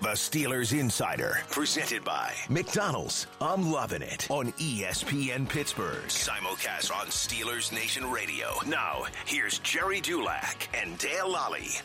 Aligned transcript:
The 0.00 0.16
Steelers 0.16 0.78
Insider, 0.78 1.40
presented 1.50 2.02
by 2.04 2.32
McDonald's. 2.48 3.26
I'm 3.38 3.70
loving 3.70 4.00
it 4.00 4.30
on 4.30 4.50
ESPN 4.52 5.46
Pittsburgh. 5.46 6.06
Simulcast 6.06 6.90
on 6.90 7.08
Steelers 7.08 7.70
Nation 7.70 8.10
Radio. 8.10 8.48
Now, 8.66 9.02
here's 9.26 9.58
Gerry 9.58 10.00
Dulac 10.00 10.68
and 10.72 10.96
Dale 10.96 11.28
Lolley. 11.28 11.82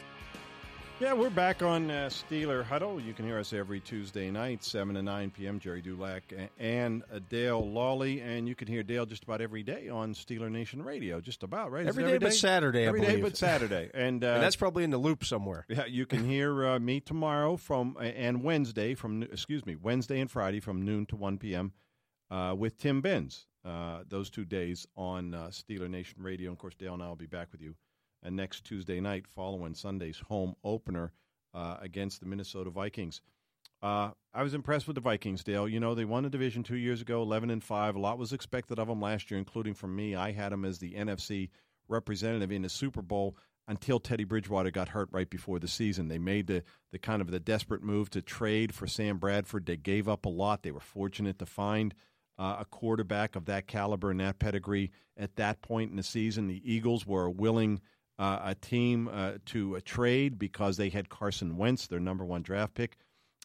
Yeah, 0.98 1.12
we're 1.12 1.30
back 1.30 1.62
on 1.62 1.92
uh, 1.92 2.10
Steeler 2.10 2.64
Huddle. 2.64 3.02
You 3.02 3.14
can 3.14 3.26
hear 3.26 3.38
us 3.38 3.52
every 3.52 3.82
Tuesday 3.82 4.32
night, 4.32 4.64
7 4.64 4.96
to 4.96 5.04
9 5.04 5.30
p.m. 5.30 5.60
Gerry 5.60 5.82
Dulac 5.82 6.24
and 6.58 7.04
Dale 7.30 7.62
Lolley. 7.62 8.22
And 8.22 8.48
you 8.48 8.56
can 8.56 8.70
hear 8.70 8.82
Dale 8.82 9.06
just 9.06 9.24
about 9.24 9.42
every 9.42 9.62
day 9.62 9.90
on 9.90 10.14
Steeler 10.14 10.50
Nation 10.50 10.82
Radio. 10.82 11.20
Just 11.20 11.44
about, 11.44 11.70
right? 11.70 11.86
Every 11.86 12.06
it 12.06 12.08
day 12.08 12.18
but 12.20 12.34
Saturday, 12.34 12.86
I 12.86 12.88
Every 12.88 13.02
day 13.02 13.20
but 13.20 13.36
Saturday. 13.36 13.92
And, 13.94 14.24
uh, 14.24 14.28
and 14.28 14.44
that's 14.44 14.56
probably 14.56 14.86
in 14.86 14.90
the 14.90 14.98
loop 14.98 15.26
somewhere. 15.26 15.66
yeah, 15.68 15.86
you 15.86 16.06
can 16.06 16.24
hear 16.30 16.66
uh, 16.66 16.80
me 16.80 17.02
tomorrow 17.02 17.58
from 17.58 17.98
and 18.00 18.42
Wednesday 18.42 18.96
from 18.96 19.24
excuse 19.24 19.66
me 19.66 19.76
Wednesday 19.76 20.22
and 20.22 20.32
Friday 20.32 20.62
from 20.62 20.86
noon 20.86 21.06
to 21.08 21.18
one 21.18 21.38
p.m. 21.38 21.74
Uh, 22.32 22.56
with 22.58 22.78
Tim 22.78 23.02
Benz. 23.02 23.48
Uh, 23.66 24.04
those 24.08 24.30
two 24.30 24.46
days 24.46 24.88
on 24.96 25.34
uh, 25.34 25.48
Steeler 25.48 25.90
Nation 25.90 26.22
Radio. 26.22 26.50
And 26.52 26.56
of 26.56 26.60
course, 26.60 26.76
Dale 26.76 26.94
and 26.94 27.04
I 27.04 27.10
will 27.10 27.16
be 27.16 27.26
back 27.26 27.52
with 27.52 27.62
you 27.62 27.76
uh, 28.26 28.30
next 28.30 28.64
Tuesday 28.66 29.00
night 29.00 29.28
following 29.28 29.74
Sunday's 29.74 30.20
home 30.20 30.56
opener 30.64 31.12
uh, 31.54 31.78
against 31.82 32.20
the 32.20 32.26
Minnesota 32.26 32.70
Vikings. 32.70 33.22
Uh, 33.82 34.12
I 34.34 34.44
was 34.44 34.54
impressed 34.54 34.88
with 34.88 34.96
the 34.96 35.02
Vikings, 35.02 35.44
Dale. 35.44 35.68
You 35.68 35.80
know 35.80 35.94
they 35.94 36.06
won 36.06 36.24
the 36.24 36.30
division 36.30 36.64
two 36.64 36.78
years 36.78 37.02
ago, 37.02 37.22
eleven 37.22 37.50
and 37.50 37.64
five. 37.64 37.96
A 37.96 38.00
lot 38.00 38.18
was 38.18 38.34
expected 38.34 38.80
of 38.80 38.88
them 38.88 39.02
last 39.02 39.30
year, 39.30 39.38
including 39.38 39.74
from 39.74 39.96
me. 39.96 40.16
I 40.16 40.32
had 40.32 40.52
them 40.52 40.66
as 40.66 40.80
the 40.80 40.94
NFC 40.94 41.50
representative 41.88 42.52
in 42.52 42.64
the 42.64 42.70
Super 42.70 43.02
Bowl 43.02 43.38
until 43.68 44.00
Teddy 44.00 44.24
Bridgewater 44.24 44.72
got 44.72 44.90
hurt 44.90 45.10
right 45.12 45.30
before 45.30 45.60
the 45.60 45.68
season. 45.68 46.08
They 46.08 46.20
made 46.20 46.48
the, 46.48 46.64
the 46.92 47.00
kind 47.00 47.22
of 47.22 47.32
the 47.32 47.40
desperate 47.40 47.84
move 47.84 48.10
to 48.12 48.22
trade 48.22 48.74
for 48.74 48.88
Sam 48.88 49.18
Bradford. 49.18 49.66
They 49.66 49.78
gave 49.78 50.08
up 50.08 50.26
a 50.26 50.30
lot. 50.30 50.64
They 50.64 50.72
were 50.72 50.80
fortunate 50.80 51.40
to 51.40 51.46
find 51.46 51.94
uh, 52.38 52.58
a 52.60 52.66
quarterback 52.66 53.36
of 53.36 53.46
that 53.46 53.68
caliber 53.68 54.12
and 54.12 54.20
that 54.20 54.40
pedigree 54.40 54.92
at 55.18 55.36
that 55.38 55.62
point 55.62 55.92
in 55.92 55.98
the 55.98 56.04
season. 56.04 56.48
The 56.48 56.62
Eagles 56.64 57.08
were 57.08 57.26
a 57.26 57.32
willing 57.32 57.82
uh, 58.18 58.40
a 58.44 58.56
team 58.56 59.10
uh, 59.12 59.34
to 59.48 59.78
uh, 59.78 59.80
trade 59.84 60.40
because 60.40 60.78
they 60.78 60.90
had 60.90 61.10
Carson 61.10 61.58
Wentz, 61.58 61.88
their 61.88 62.00
number 62.00 62.24
one 62.26 62.42
draft 62.42 62.74
pick. 62.74 62.98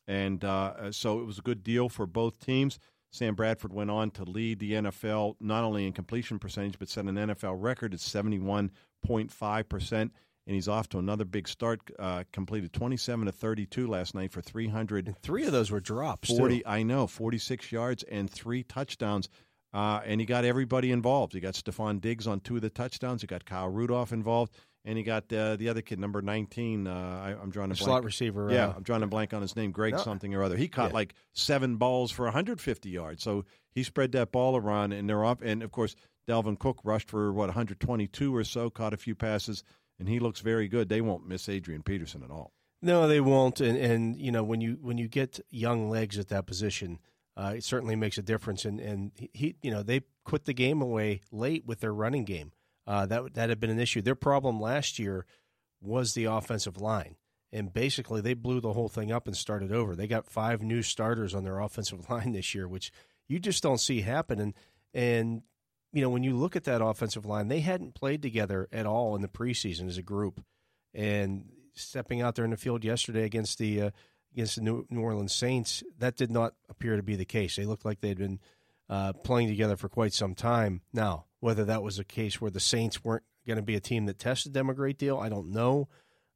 And 0.06 0.44
uh, 0.44 0.92
so 0.92 1.20
it 1.20 1.26
was 1.26 1.38
a 1.38 1.42
good 1.42 1.62
deal 1.62 1.88
for 1.88 2.06
both 2.06 2.38
teams. 2.44 2.78
Sam 3.12 3.34
Bradford 3.34 3.72
went 3.72 3.90
on 3.90 4.10
to 4.12 4.24
lead 4.24 4.60
the 4.60 4.72
NFL 4.72 5.34
not 5.40 5.64
only 5.64 5.86
in 5.86 5.92
completion 5.92 6.38
percentage, 6.38 6.78
but 6.78 6.88
set 6.88 7.04
an 7.06 7.16
NFL 7.16 7.56
record 7.60 7.92
at 7.92 8.00
71.5%. 8.00 9.92
And 9.92 10.54
he's 10.54 10.68
off 10.68 10.88
to 10.90 10.98
another 10.98 11.24
big 11.24 11.46
start. 11.46 11.80
Uh, 11.98 12.24
completed 12.32 12.72
27 12.72 13.26
to 13.26 13.32
32 13.32 13.86
last 13.86 14.14
night 14.14 14.32
for 14.32 14.40
300. 14.40 15.06
And 15.08 15.18
three 15.18 15.44
of 15.44 15.52
those 15.52 15.70
were 15.70 15.80
drops. 15.80 16.28
too. 16.28 16.36
40, 16.38 16.66
I 16.66 16.82
know, 16.82 17.06
46 17.06 17.70
yards 17.70 18.02
and 18.04 18.30
three 18.30 18.62
touchdowns. 18.62 19.28
Uh, 19.72 20.00
and 20.04 20.20
he 20.20 20.26
got 20.26 20.44
everybody 20.44 20.90
involved. 20.90 21.32
He 21.32 21.40
got 21.40 21.54
Stefon 21.54 22.00
Diggs 22.00 22.26
on 22.26 22.40
two 22.40 22.56
of 22.56 22.62
the 22.62 22.70
touchdowns. 22.70 23.20
He 23.20 23.26
got 23.26 23.44
Kyle 23.44 23.68
Rudolph 23.68 24.12
involved. 24.12 24.52
And 24.84 24.96
he 24.96 25.04
got 25.04 25.30
uh, 25.30 25.56
the 25.56 25.68
other 25.68 25.82
kid, 25.82 25.98
number 25.98 26.22
19. 26.22 26.86
Uh, 26.86 26.90
I, 26.90 27.30
I'm 27.40 27.50
drawing 27.50 27.70
a 27.70 27.74
The 27.74 27.78
blank. 27.80 27.86
slot 27.86 28.04
receiver, 28.04 28.50
Yeah, 28.50 28.68
uh, 28.68 28.72
I'm 28.76 28.82
drawing 28.82 29.02
a 29.02 29.06
blank 29.06 29.34
on 29.34 29.42
his 29.42 29.54
name. 29.54 29.72
Greg 29.72 29.92
No. 29.92 29.98
something 30.00 30.34
or 30.34 30.42
other. 30.42 30.56
He 30.56 30.68
caught 30.68 30.90
Yeah. 30.90 30.94
like 30.94 31.14
seven 31.34 31.76
balls 31.76 32.10
for 32.10 32.24
150 32.24 32.88
yards. 32.88 33.22
So 33.22 33.44
he 33.72 33.82
spread 33.82 34.12
that 34.12 34.32
ball 34.32 34.56
around, 34.56 34.92
and 34.92 35.06
they're 35.08 35.24
up. 35.24 35.42
And, 35.42 35.62
of 35.62 35.70
course, 35.70 35.96
Dalvin 36.26 36.58
Cook 36.58 36.80
rushed 36.82 37.10
for, 37.10 37.30
what, 37.30 37.48
122 37.48 38.34
or 38.34 38.42
so, 38.42 38.70
caught 38.70 38.94
a 38.94 38.96
few 38.96 39.14
passes, 39.14 39.62
and 39.98 40.08
he 40.08 40.18
looks 40.18 40.40
very 40.40 40.66
good. 40.66 40.88
They 40.88 41.02
won't 41.02 41.28
miss 41.28 41.46
Adrian 41.50 41.82
Peterson 41.82 42.22
at 42.22 42.30
all. 42.30 42.52
No, 42.82 43.06
they 43.06 43.20
won't. 43.20 43.60
And 43.60 43.76
and 43.76 44.16
you 44.18 44.32
know 44.32 44.42
when 44.42 44.62
you 44.62 44.78
when 44.80 44.96
you 44.96 45.06
get 45.08 45.38
young 45.50 45.90
legs 45.90 46.18
at 46.18 46.28
that 46.28 46.46
position, 46.46 46.98
uh, 47.36 47.54
it 47.56 47.64
certainly 47.64 47.96
makes 47.96 48.18
a 48.18 48.22
difference. 48.22 48.64
And 48.64 48.80
and 48.80 49.12
he, 49.32 49.56
you 49.62 49.70
know, 49.70 49.82
they 49.82 50.00
put 50.26 50.44
the 50.44 50.52
game 50.52 50.82
away 50.82 51.20
late 51.30 51.66
with 51.66 51.80
their 51.80 51.94
running 51.94 52.24
game. 52.24 52.52
Uh, 52.86 53.06
that 53.06 53.34
that 53.34 53.48
had 53.48 53.60
been 53.60 53.70
an 53.70 53.80
issue. 53.80 54.02
Their 54.02 54.14
problem 54.14 54.60
last 54.60 54.98
year 54.98 55.26
was 55.80 56.14
the 56.14 56.24
offensive 56.24 56.80
line, 56.80 57.16
and 57.52 57.72
basically 57.72 58.20
they 58.20 58.34
blew 58.34 58.60
the 58.60 58.72
whole 58.72 58.88
thing 58.88 59.12
up 59.12 59.26
and 59.26 59.36
started 59.36 59.72
over. 59.72 59.94
They 59.94 60.06
got 60.06 60.26
five 60.26 60.62
new 60.62 60.82
starters 60.82 61.34
on 61.34 61.44
their 61.44 61.60
offensive 61.60 62.08
line 62.10 62.32
this 62.32 62.54
year, 62.54 62.66
which 62.66 62.90
you 63.28 63.38
just 63.38 63.62
don't 63.62 63.80
see 63.80 64.00
happen. 64.00 64.40
And 64.40 64.54
and 64.92 65.42
you 65.92 66.02
know 66.02 66.10
when 66.10 66.24
you 66.24 66.36
look 66.36 66.56
at 66.56 66.64
that 66.64 66.82
offensive 66.84 67.26
line, 67.26 67.48
they 67.48 67.60
hadn't 67.60 67.94
played 67.94 68.22
together 68.22 68.68
at 68.72 68.86
all 68.86 69.14
in 69.14 69.22
the 69.22 69.28
preseason 69.28 69.86
as 69.86 69.98
a 69.98 70.02
group, 70.02 70.42
and 70.92 71.44
stepping 71.74 72.20
out 72.20 72.34
there 72.34 72.44
in 72.44 72.50
the 72.50 72.56
field 72.56 72.84
yesterday 72.84 73.24
against 73.24 73.58
the 73.58 73.82
uh, 73.82 73.90
against 74.32 74.56
the 74.56 74.62
New, 74.62 74.86
Orleans 74.96 75.34
Saints, 75.34 75.82
that 75.98 76.16
did 76.16 76.30
not 76.30 76.54
appear 76.68 76.96
to 76.96 77.02
be 77.02 77.16
the 77.16 77.24
case. 77.24 77.56
They 77.56 77.64
looked 77.64 77.84
like 77.84 78.00
they'd 78.00 78.18
been 78.18 78.40
uh, 78.88 79.12
playing 79.12 79.48
together 79.48 79.76
for 79.76 79.88
quite 79.88 80.12
some 80.12 80.34
time. 80.34 80.82
Now, 80.92 81.26
whether 81.40 81.64
that 81.64 81.82
was 81.82 81.98
a 81.98 82.04
case 82.04 82.40
where 82.40 82.50
the 82.50 82.60
Saints 82.60 83.04
weren't 83.04 83.24
going 83.46 83.56
to 83.56 83.62
be 83.62 83.76
a 83.76 83.80
team 83.80 84.06
that 84.06 84.18
tested 84.18 84.52
them 84.52 84.70
a 84.70 84.74
great 84.74 84.98
deal, 84.98 85.18
I 85.18 85.28
don't 85.28 85.50
know. 85.50 85.88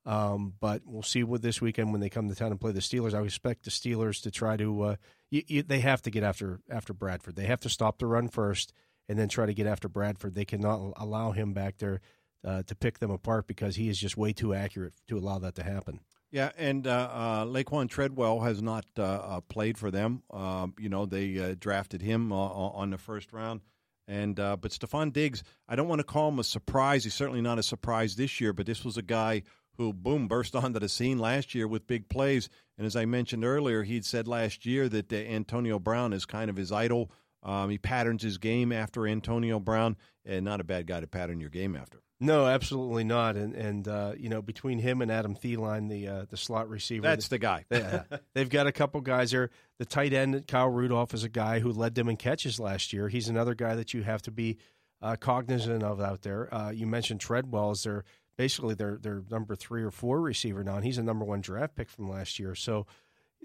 Um, 0.07 0.55
but 0.61 0.83
we'll 0.85 1.03
see 1.03 1.25
what 1.25 1.41
this 1.41 1.63
weekend 1.63 1.93
when 1.93 2.01
they 2.01 2.11
come 2.11 2.29
to 2.29 2.35
town 2.35 2.51
and 2.51 2.61
play 2.61 2.73
the 2.73 2.81
Steelers. 2.81 3.15
I 3.15 3.23
expect 3.23 3.65
the 3.65 3.71
Steelers 3.71 4.23
to 4.23 4.31
try 4.31 4.57
to. 4.59 4.83
Uh, 4.83 4.97
you, 5.31 5.43
you, 5.47 5.63
they 5.63 5.81
have 5.81 6.03
to 6.03 6.11
get 6.11 6.23
after 6.23 6.61
after 6.69 6.93
Bradford. 6.93 7.37
They 7.37 7.47
have 7.47 7.61
to 7.61 7.71
stop 7.71 7.99
the 7.99 8.07
run 8.07 8.29
first 8.29 8.75
and 9.09 9.19
then 9.19 9.29
try 9.29 9.47
to 9.47 9.55
get 9.55 9.67
after 9.67 9.89
Bradford. 9.89 10.35
They 10.35 10.45
cannot 10.45 10.93
allow 10.97 11.33
him 11.33 11.55
back 11.55 11.79
there 11.79 12.01
uh, 12.45 12.63
to 12.65 12.75
pick 12.75 12.99
them 12.99 13.11
apart 13.11 13.47
because 13.47 13.77
he 13.77 13.89
is 13.89 13.99
just 13.99 14.17
way 14.17 14.33
too 14.33 14.53
accurate 14.53 14.93
to 15.09 15.17
allow 15.17 15.39
that 15.39 15.55
to 15.55 15.63
happen. 15.63 16.01
Yeah, 16.35 16.51
and 16.59 16.85
uh, 16.85 16.91
uh, 17.13 17.45
Laquan 17.45 17.89
Treadwell 17.89 18.41
has 18.41 18.61
not 18.61 18.85
uh, 18.99 19.05
uh, 19.05 19.41
played 19.43 19.79
for 19.79 19.93
them. 19.93 20.25
Um, 20.33 20.75
you 20.81 20.89
know, 20.89 21.07
they 21.07 21.39
uh, 21.39 21.55
drafted 21.57 22.03
him 22.03 22.33
uh, 22.33 22.35
on 22.35 22.91
the 22.91 22.99
first 22.99 23.33
round, 23.33 23.61
and 24.09 24.35
but 24.35 24.73
Stefon 24.73 25.13
Diggs, 25.13 25.45
I 25.69 25.77
don't 25.77 25.87
want 25.87 26.01
to 26.01 26.05
call 26.05 26.31
him 26.31 26.41
a 26.41 26.45
surprise. 26.45 27.05
He's 27.05 27.15
certainly 27.15 27.41
not 27.41 27.61
a 27.61 27.63
surprise 27.63 28.17
this 28.17 28.41
year, 28.41 28.53
but 28.53 28.67
this 28.67 28.85
was 28.85 28.97
a 28.97 29.03
guy 29.03 29.45
who 29.77 29.93
boom 29.93 30.27
burst 30.27 30.57
onto 30.57 30.81
the 30.81 30.89
scene 30.89 31.21
last 31.21 31.55
year 31.55 31.69
with 31.69 31.87
big 31.87 32.09
plays. 32.09 32.49
And 32.79 32.85
as 32.85 32.97
I 32.97 33.05
mentioned 33.05 33.45
earlier, 33.45 33.85
he'd 33.85 34.05
said 34.05 34.27
last 34.27 34.67
year 34.67 34.89
that 34.89 35.13
Antonio 35.13 35.79
Brown 35.79 36.13
is 36.13 36.27
kind 36.27 36.51
of 36.51 36.57
his 36.57 36.73
idol. 36.73 37.13
Um, 37.45 37.71
he 37.71 37.79
patterns 37.79 38.25
his 38.25 38.39
game 38.39 38.73
after 38.73 39.07
Antonio 39.07 39.61
Brown, 39.61 39.97
and 40.25 40.45
not 40.45 40.61
a 40.61 40.65
bad 40.65 40.89
guy 40.89 40.99
to 40.99 41.07
pattern 41.07 41.39
your 41.39 41.51
game 41.51 41.77
after. 41.77 42.01
No, 42.25 42.47
absolutely 42.47 43.05
not. 43.05 43.37
And 43.37 43.55
and 43.55 43.87
uh, 43.87 44.13
you 44.17 44.29
know 44.29 44.41
between 44.43 44.79
him 44.79 45.03
and 45.03 45.11
Adam 45.11 45.35
Thielen, 45.37 45.89
the 45.89 46.09
uh, 46.09 46.25
the 46.29 46.37
slot 46.37 46.69
receiver, 46.69 47.03
That's 47.03 47.29
the 47.29 47.39
guy. 47.39 47.65
they, 47.69 48.01
they've 48.35 48.49
got 48.49 48.67
a 48.67 48.73
couple 48.73 49.01
guys 49.03 49.31
there. 49.33 49.51
The 49.79 49.85
tight 49.85 50.13
end 50.13 50.47
Kyle 50.49 50.69
Rudolph 50.69 51.13
is 51.15 51.25
a 51.25 51.29
guy 51.29 51.61
who 51.61 51.71
led 51.71 51.95
them 51.95 52.09
in 52.09 52.17
catches 52.17 52.59
last 52.59 52.93
year. 52.93 53.09
He's 53.09 53.29
another 53.29 53.55
guy 53.55 53.75
that 53.75 53.93
you 53.93 54.03
have 54.03 54.23
to 54.23 54.31
be 54.31 54.57
uh, 55.03 55.17
cognizant 55.17 55.83
of 55.83 56.01
out 56.01 56.23
there. 56.23 56.53
Uh, 56.53 56.71
you 56.71 56.87
mentioned 56.87 57.21
Treadwell 57.21 57.71
as 57.73 57.83
their 57.83 58.05
basically 58.37 58.75
their 58.75 58.97
their 58.97 59.23
number 59.31 59.55
three 59.55 59.83
or 59.83 59.91
four 59.91 60.21
receiver 60.21 60.65
now, 60.65 60.77
and 60.77 60.85
he's 60.85 60.99
a 60.99 61.03
number 61.03 61.25
one 61.25 61.41
draft 61.43 61.77
pick 61.77 61.91
from 61.91 62.09
last 62.11 62.39
year. 62.39 62.55
So 62.55 62.87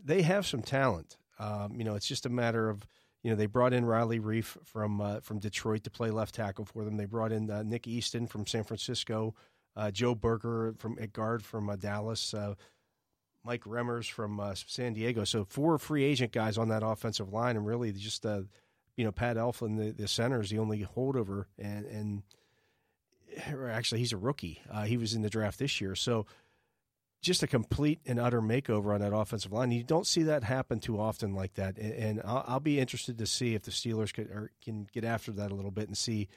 they 0.02 0.22
have 0.22 0.48
some 0.48 0.62
talent. 0.62 1.18
Um, 1.38 1.76
you 1.78 1.84
know, 1.84 1.96
it's 1.96 2.08
just 2.08 2.26
a 2.26 2.30
matter 2.30 2.70
of 2.70 2.86
you 3.24 3.30
know 3.30 3.36
they 3.36 3.46
brought 3.46 3.74
in 3.74 3.86
Riley 3.86 4.20
Reiff 4.20 4.58
from 4.64 5.02
uh, 5.02 5.20
from 5.22 5.40
Detroit 5.40 5.84
to 5.84 5.90
play 5.90 6.10
left 6.10 6.36
tackle 6.36 6.66
for 6.66 6.84
them. 6.86 6.98
They 6.98 7.06
brought 7.06 7.32
in 7.32 7.50
uh, 7.50 7.64
Nick 7.64 7.88
Easton 7.88 8.28
from 8.28 8.48
San 8.48 8.64
Francisco, 8.64 9.36
uh, 9.76 9.92
Joe 9.92 10.16
Berger 10.16 10.74
from 10.78 10.98
at 11.00 11.12
guard 11.12 11.44
from 11.44 11.70
uh, 11.70 11.76
Dallas, 11.76 12.34
uh, 12.34 12.56
Mike 13.44 13.64
Remmers 13.64 14.10
from 14.10 14.40
uh, 14.40 14.54
San 14.56 14.94
Diego. 14.94 15.24
So 15.26 15.44
four 15.44 15.78
free 15.78 16.04
agent 16.04 16.32
guys 16.32 16.58
on 16.58 16.70
that 16.70 16.84
offensive 16.84 17.34
line, 17.34 17.58
and 17.58 17.66
really 17.66 17.92
just 17.92 18.24
you 18.24 19.04
know 19.04 19.12
Pat 19.12 19.36
Elflein, 19.36 19.78
the, 19.78 19.92
the 19.92 20.08
center, 20.08 20.40
is 20.40 20.50
the 20.50 20.60
only 20.60 20.86
holdover, 20.96 21.46
and 21.58 21.86
and 21.86 22.24
actually 23.70 24.00
he's 24.00 24.14
a 24.14 24.18
rookie. 24.18 24.62
He 24.86 24.98
was 24.98 25.14
in 25.14 25.24
the 25.24 25.30
draft 25.30 25.60
this 25.60 25.82
year, 25.82 25.94
so 25.94 26.26
just 27.22 27.44
a 27.44 27.48
complete 27.48 28.00
and 28.06 28.20
utter 28.20 28.42
makeover 28.42 28.94
on 28.94 29.02
that 29.02 29.14
offensive 29.14 29.52
line. 29.52 29.72
You 29.72 29.84
don't 29.84 30.08
see 30.08 30.24
that 30.24 30.44
happen 30.44 30.80
too 30.80 31.00
often 31.00 31.34
like 31.34 31.56
that, 31.56 31.78
and, 31.78 32.22
I'll, 32.24 32.60
be 32.60 32.80
interested 32.80 33.18
to 33.18 33.26
see 33.26 33.56
if 33.56 33.64
the 33.64 33.72
Steelers 33.72 34.14
can 34.62 34.88
get 34.94 35.04
after 35.04 35.32
that 35.34 35.52
a 35.52 35.56
little 35.56 35.72
bit 35.72 35.88
and 35.88 35.98
see 35.98 36.30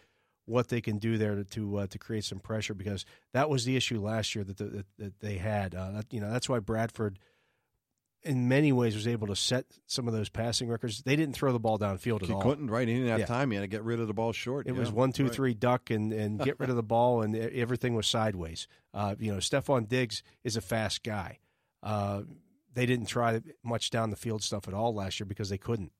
what 0.44 0.69
they 0.69 0.81
can 0.81 0.99
do 0.99 1.19
there 1.19 1.37
to 1.37 1.44
to, 1.44 1.76
uh, 1.79 1.87
to 1.87 1.99
create 1.99 2.25
some 2.25 2.40
pressure 2.40 2.75
because 2.75 3.05
that 3.32 3.49
was 3.49 3.64
the 3.64 3.76
issue 3.76 4.00
last 4.00 4.34
year 4.34 4.44
that 4.44 4.56
the, 4.56 4.84
that 4.99 5.20
they 5.20 5.37
had. 5.37 5.75
Uh, 5.75 6.02
you 6.11 6.20
know 6.20 6.31
that's 6.31 6.49
why 6.49 6.58
Bradford, 6.58 7.19
in 8.24 8.48
many 8.48 8.72
ways, 8.72 8.94
was 8.94 9.06
able 9.08 9.26
to 9.28 9.36
set 9.36 9.66
some 9.86 10.06
of 10.06 10.14
those 10.14 10.28
passing 10.28 10.69
records. 10.69 11.02
They 11.02 11.16
didn't 11.16 11.34
throw 11.34 11.52
the 11.52 11.58
ball 11.58 11.78
downfield 11.78 12.22
at 12.22 12.28
He 12.28 12.32
all. 12.34 12.42
couldn't, 12.42 12.70
right? 12.70 12.86
He 12.86 12.94
didn't 12.94 13.08
have 13.08 13.20
Yeah. 13.20 13.26
time. 13.26 13.50
He 13.50 13.56
had 13.56 13.62
to 13.62 13.66
get 13.69 13.82
rid 13.82 13.98
of 14.00 14.06
the 14.06 14.14
ball 14.14 14.32
short. 14.32 14.66
It 14.66 14.72
was 14.76 14.92
one, 14.92 15.12
two, 15.12 15.24
Right. 15.24 15.32
three, 15.34 15.54
duck, 15.54 15.90
and, 15.90 16.12
and 16.12 16.38
get 16.38 16.58
rid 16.60 16.70
of 16.70 16.76
the 16.76 16.82
ball, 16.94 17.22
and 17.22 17.34
everything 17.34 17.94
was 17.94 18.06
sideways. 18.06 18.69
Uh, 18.94 19.16
you 19.19 19.32
know, 19.32 19.38
Stefon 19.38 19.88
Diggs 19.88 20.22
is 20.44 20.56
a 20.56 20.60
fast 20.60 21.02
guy. 21.02 21.38
Uh, 21.82 22.22
they 22.74 22.86
didn't 22.86 23.06
try 23.06 23.40
much 23.62 23.90
down 23.90 24.10
the 24.10 24.16
field 24.16 24.42
stuff 24.42 24.68
at 24.68 24.75
all 24.75 24.94
last 24.94 25.18
year 25.20 25.26
because 25.26 25.48
they 25.48 25.58
couldn't. 25.58 25.92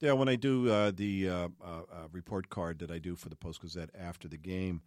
Yeah, 0.00 0.12
when 0.12 0.28
I 0.28 0.36
do 0.36 0.68
uh, 0.68 0.90
the 0.90 1.28
uh, 1.28 1.48
uh, 1.64 1.64
uh, 1.64 2.08
report 2.10 2.48
card 2.50 2.80
that 2.80 2.90
I 2.90 2.98
do 2.98 3.14
for 3.16 3.28
the 3.28 3.36
Post 3.36 3.60
Gazette 3.62 3.90
after 3.98 4.26
the 4.28 4.36
game, 4.36 4.82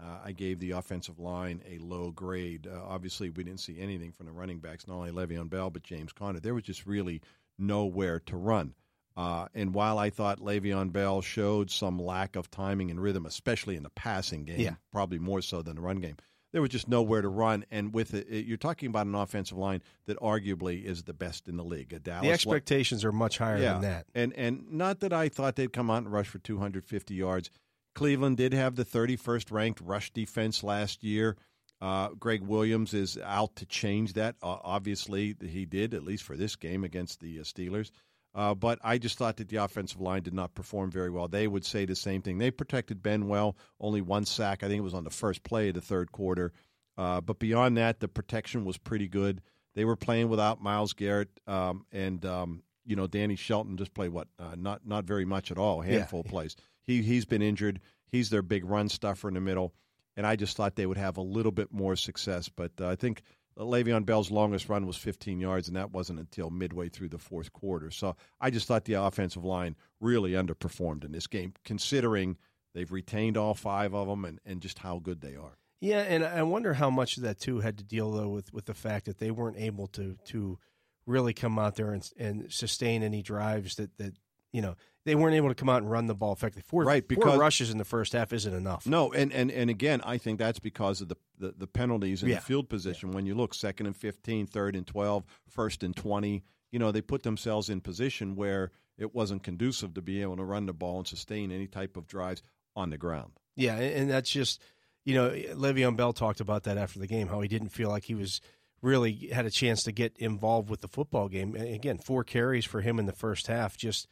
uh, 0.00 0.18
I 0.24 0.32
gave 0.32 0.58
the 0.58 0.72
offensive 0.72 1.18
line 1.18 1.62
a 1.68 1.78
low 1.78 2.10
grade. 2.10 2.66
Uh, 2.66 2.80
obviously, 2.84 3.30
we 3.30 3.44
didn't 3.44 3.60
see 3.60 3.78
anything 3.80 4.12
from 4.12 4.26
the 4.26 4.32
running 4.32 4.58
backs, 4.58 4.86
not 4.88 4.94
only 4.94 5.10
Le'Veon 5.12 5.48
Bell 5.48 5.70
but 5.70 5.82
James 5.82 6.12
Conner. 6.12 6.40
There 6.40 6.54
was 6.54 6.64
just 6.64 6.86
really 6.86 7.20
nowhere 7.58 8.20
to 8.20 8.36
run. 8.36 8.74
Uh, 9.16 9.46
and 9.54 9.72
while 9.74 9.96
I 9.98 10.10
thought 10.10 10.40
Le'Veon 10.40 10.90
Bell 10.92 11.20
showed 11.20 11.70
some 11.70 12.00
lack 12.00 12.34
of 12.34 12.50
timing 12.50 12.90
and 12.90 13.00
rhythm, 13.00 13.26
especially 13.26 13.76
in 13.76 13.84
the 13.84 13.90
passing 13.90 14.44
game, 14.44 14.60
Yeah. 14.60 14.74
probably 14.90 15.20
more 15.20 15.40
so 15.40 15.62
than 15.62 15.76
the 15.76 15.82
run 15.82 15.98
game, 16.00 16.16
there 16.50 16.60
was 16.60 16.70
just 16.70 16.88
nowhere 16.88 17.22
to 17.22 17.28
run. 17.28 17.64
And 17.70 17.94
with 17.94 18.12
it, 18.14 18.26
it- 18.28 18.46
you're 18.46 18.56
talking 18.56 18.88
about 18.88 19.06
an 19.06 19.14
offensive 19.14 19.56
line 19.56 19.82
that 20.06 20.18
arguably 20.18 20.82
is 20.84 21.04
the 21.04 21.14
best 21.14 21.46
in 21.48 21.56
the 21.56 21.64
league. 21.64 21.92
A 21.92 22.00
Dallas 22.00 22.26
The 22.26 22.32
expectations 22.32 23.04
are 23.04 23.12
much 23.12 23.38
higher 23.38 23.58
yeah. 23.58 23.74
than 23.74 23.82
that. 23.82 24.06
And 24.16 24.32
and 24.32 24.72
not 24.72 24.98
that 25.00 25.12
I 25.12 25.28
thought 25.28 25.54
they'd 25.54 25.72
come 25.72 25.90
out 25.90 25.98
and 25.98 26.12
rush 26.12 26.26
for 26.28 26.38
250 26.40 27.14
yards. 27.14 27.50
Cleveland 27.94 28.36
did 28.36 28.52
have 28.52 28.74
the 28.76 28.84
31st 28.84 29.50
ranked 29.50 29.80
rush 29.80 30.10
defense 30.12 30.62
last 30.62 31.02
year. 31.02 31.36
Uh, 31.80 32.08
Gregg 32.18 32.42
Williams 32.42 32.94
is 32.94 33.18
out 33.18 33.56
to 33.56 33.66
change 33.66 34.14
that. 34.14 34.36
Uh, 34.42 34.56
obviously, 34.62 35.36
he 35.40 35.66
did 35.66 35.94
at 35.94 36.04
least 36.04 36.22
for 36.22 36.36
this 36.36 36.56
game 36.56 36.84
against 36.84 37.20
the 37.20 37.40
uh, 37.40 37.42
Steelers. 37.42 37.90
Uh, 38.34 38.54
but 38.54 38.78
I 38.82 38.98
just 38.98 39.16
thought 39.16 39.36
that 39.36 39.48
the 39.48 39.58
offensive 39.58 40.00
line 40.00 40.22
did 40.22 40.34
not 40.34 40.54
perform 40.54 40.90
very 40.90 41.10
well. 41.10 41.28
They 41.28 41.46
would 41.46 41.64
say 41.64 41.84
the 41.84 41.94
same 41.94 42.20
thing. 42.20 42.38
They 42.38 42.50
protected 42.50 43.02
Ben 43.02 43.28
well, 43.28 43.56
only 43.78 44.00
one 44.00 44.24
sack. 44.24 44.62
I 44.62 44.68
think 44.68 44.78
it 44.78 44.84
was 44.84 44.94
on 44.94 45.04
the 45.04 45.10
first 45.10 45.44
play 45.44 45.68
of 45.68 45.74
the 45.74 45.80
third 45.80 46.10
quarter. 46.10 46.52
Uh, 46.98 47.20
but 47.20 47.38
beyond 47.38 47.76
that, 47.76 48.00
the 48.00 48.08
protection 48.08 48.64
was 48.64 48.76
pretty 48.76 49.08
good. 49.08 49.40
They 49.74 49.84
were 49.84 49.96
playing 49.96 50.28
without 50.28 50.62
Myles 50.62 50.92
Garrett 50.92 51.28
um, 51.46 51.84
and 51.92 52.24
um, 52.24 52.62
you 52.84 52.96
know 52.96 53.06
Danny 53.06 53.36
Shelton 53.36 53.76
just 53.76 53.94
played 53.94 54.10
what 54.10 54.28
uh, 54.38 54.54
not 54.56 54.86
not 54.86 55.04
very 55.04 55.24
much 55.24 55.50
at 55.50 55.58
all, 55.58 55.82
a 55.82 55.86
handful 55.86 56.20
of 56.20 56.26
plays. 56.26 56.56
He 56.86 57.02
he's 57.02 57.24
been 57.24 57.42
injured. 57.42 57.80
He's 58.10 58.30
their 58.30 58.42
big 58.42 58.64
run 58.64 58.88
stuffer 58.88 59.28
in 59.28 59.34
the 59.34 59.40
middle, 59.40 59.74
and 60.16 60.26
I 60.26 60.36
just 60.36 60.56
thought 60.56 60.76
they 60.76 60.86
would 60.86 60.96
have 60.96 61.16
a 61.16 61.22
little 61.22 61.52
bit 61.52 61.72
more 61.72 61.96
success. 61.96 62.48
But 62.48 62.72
uh, 62.80 62.88
I 62.88 62.96
think 62.96 63.22
Le'Veon 63.58 64.04
Bell's 64.04 64.30
longest 64.30 64.68
run 64.68 64.86
was 64.86 64.96
15 64.96 65.40
yards, 65.40 65.68
and 65.68 65.76
that 65.76 65.92
wasn't 65.92 66.20
until 66.20 66.50
midway 66.50 66.88
through 66.88 67.08
the 67.08 67.18
fourth 67.18 67.52
quarter. 67.52 67.90
So 67.90 68.16
I 68.40 68.50
just 68.50 68.66
thought 68.66 68.84
the 68.84 68.94
offensive 68.94 69.44
line 69.44 69.76
really 70.00 70.32
underperformed 70.32 71.04
in 71.04 71.12
this 71.12 71.26
game, 71.26 71.54
considering 71.64 72.36
they've 72.74 72.90
retained 72.90 73.36
all 73.36 73.54
five 73.54 73.94
of 73.94 74.08
them 74.08 74.24
and, 74.24 74.40
and 74.44 74.60
just 74.60 74.78
how 74.80 74.98
good 74.98 75.20
they 75.20 75.36
are. 75.36 75.58
Yeah, 75.80 76.00
and 76.00 76.24
I 76.24 76.42
wonder 76.44 76.74
how 76.74 76.90
much 76.90 77.16
of 77.16 77.24
that 77.24 77.38
too 77.38 77.60
had 77.60 77.78
to 77.78 77.84
deal 77.84 78.10
though 78.10 78.30
with, 78.30 78.52
with 78.52 78.64
the 78.64 78.74
fact 78.74 79.06
that 79.06 79.18
they 79.18 79.30
weren't 79.30 79.58
able 79.58 79.86
to 79.88 80.16
to 80.26 80.58
really 81.06 81.34
come 81.34 81.58
out 81.58 81.76
there 81.76 81.92
and, 81.92 82.10
and 82.16 82.50
sustain 82.50 83.02
any 83.02 83.22
drives 83.22 83.74
that, 83.74 83.94
that 83.98 84.14
you 84.54 84.62
know 84.62 84.74
they 85.04 85.14
weren't 85.14 85.34
able 85.34 85.48
to 85.50 85.54
come 85.54 85.68
out 85.68 85.82
and 85.82 85.90
run 85.90 86.06
the 86.06 86.14
ball 86.14 86.32
effectively. 86.32 86.62
Four, 86.66 86.84
Right, 86.84 87.04
four 87.14 87.36
rushes 87.38 87.70
in 87.70 87.76
the 87.76 87.84
first 87.84 88.14
half 88.14 88.32
isn't 88.32 88.54
enough. 88.54 88.86
No, 88.86 89.12
and, 89.12 89.30
and, 89.34 89.50
and 89.50 89.68
again, 89.68 90.00
I 90.02 90.16
think 90.16 90.38
that's 90.38 90.58
because 90.60 91.02
of 91.02 91.08
the 91.08 91.16
the, 91.38 91.52
the 91.58 91.66
penalties 91.66 92.22
in 92.22 92.30
Yeah. 92.30 92.36
the 92.36 92.40
field 92.40 92.70
position. 92.70 93.10
When 93.12 93.26
you 93.26 93.34
look 93.34 93.52
second 93.52 93.84
and 93.86 93.94
15, 93.94 94.46
third 94.46 94.74
and 94.74 94.86
12, 94.86 95.24
first 95.48 95.82
and 95.82 95.94
20, 95.94 96.42
you 96.72 96.78
know, 96.78 96.90
they 96.90 97.02
put 97.02 97.22
themselves 97.22 97.68
in 97.68 97.82
position 97.82 98.34
where 98.36 98.70
it 98.96 99.14
wasn't 99.14 99.42
conducive 99.42 99.92
to 99.94 100.00
be 100.00 100.22
able 100.22 100.36
to 100.38 100.44
run 100.44 100.64
the 100.66 100.72
ball 100.72 100.98
and 100.98 101.06
sustain 101.06 101.50
any 101.52 101.66
type 101.66 101.96
of 101.98 102.06
drives 102.06 102.42
on 102.74 102.88
the 102.90 102.96
ground. 102.96 103.32
Yeah, 103.56 103.74
and 103.76 103.94
and 103.94 104.10
that's 104.10 104.30
just 104.30 104.62
you 105.04 105.14
know 105.14 105.28
Le'Veon 105.30 105.96
Bell 105.96 106.14
talked 106.14 106.40
about 106.40 106.62
that 106.62 106.78
after 106.78 106.98
the 106.98 107.06
game 107.08 107.26
how 107.28 107.40
he 107.42 107.48
didn't 107.48 107.68
feel 107.70 107.90
like 107.90 108.04
he 108.04 108.14
was 108.14 108.40
really 108.80 109.28
had 109.32 109.44
a 109.44 109.50
chance 109.50 109.82
to 109.82 109.92
get 109.92 110.16
involved 110.18 110.70
with 110.70 110.80
the 110.80 110.88
football 110.88 111.28
game. 111.28 111.54
And 111.54 111.74
again, 111.74 111.98
four 111.98 112.24
carries 112.24 112.64
for 112.64 112.80
him 112.80 112.98
in 112.98 113.06
the 113.06 113.12
first 113.12 113.48
half. 113.48 113.76
Just 113.76 114.08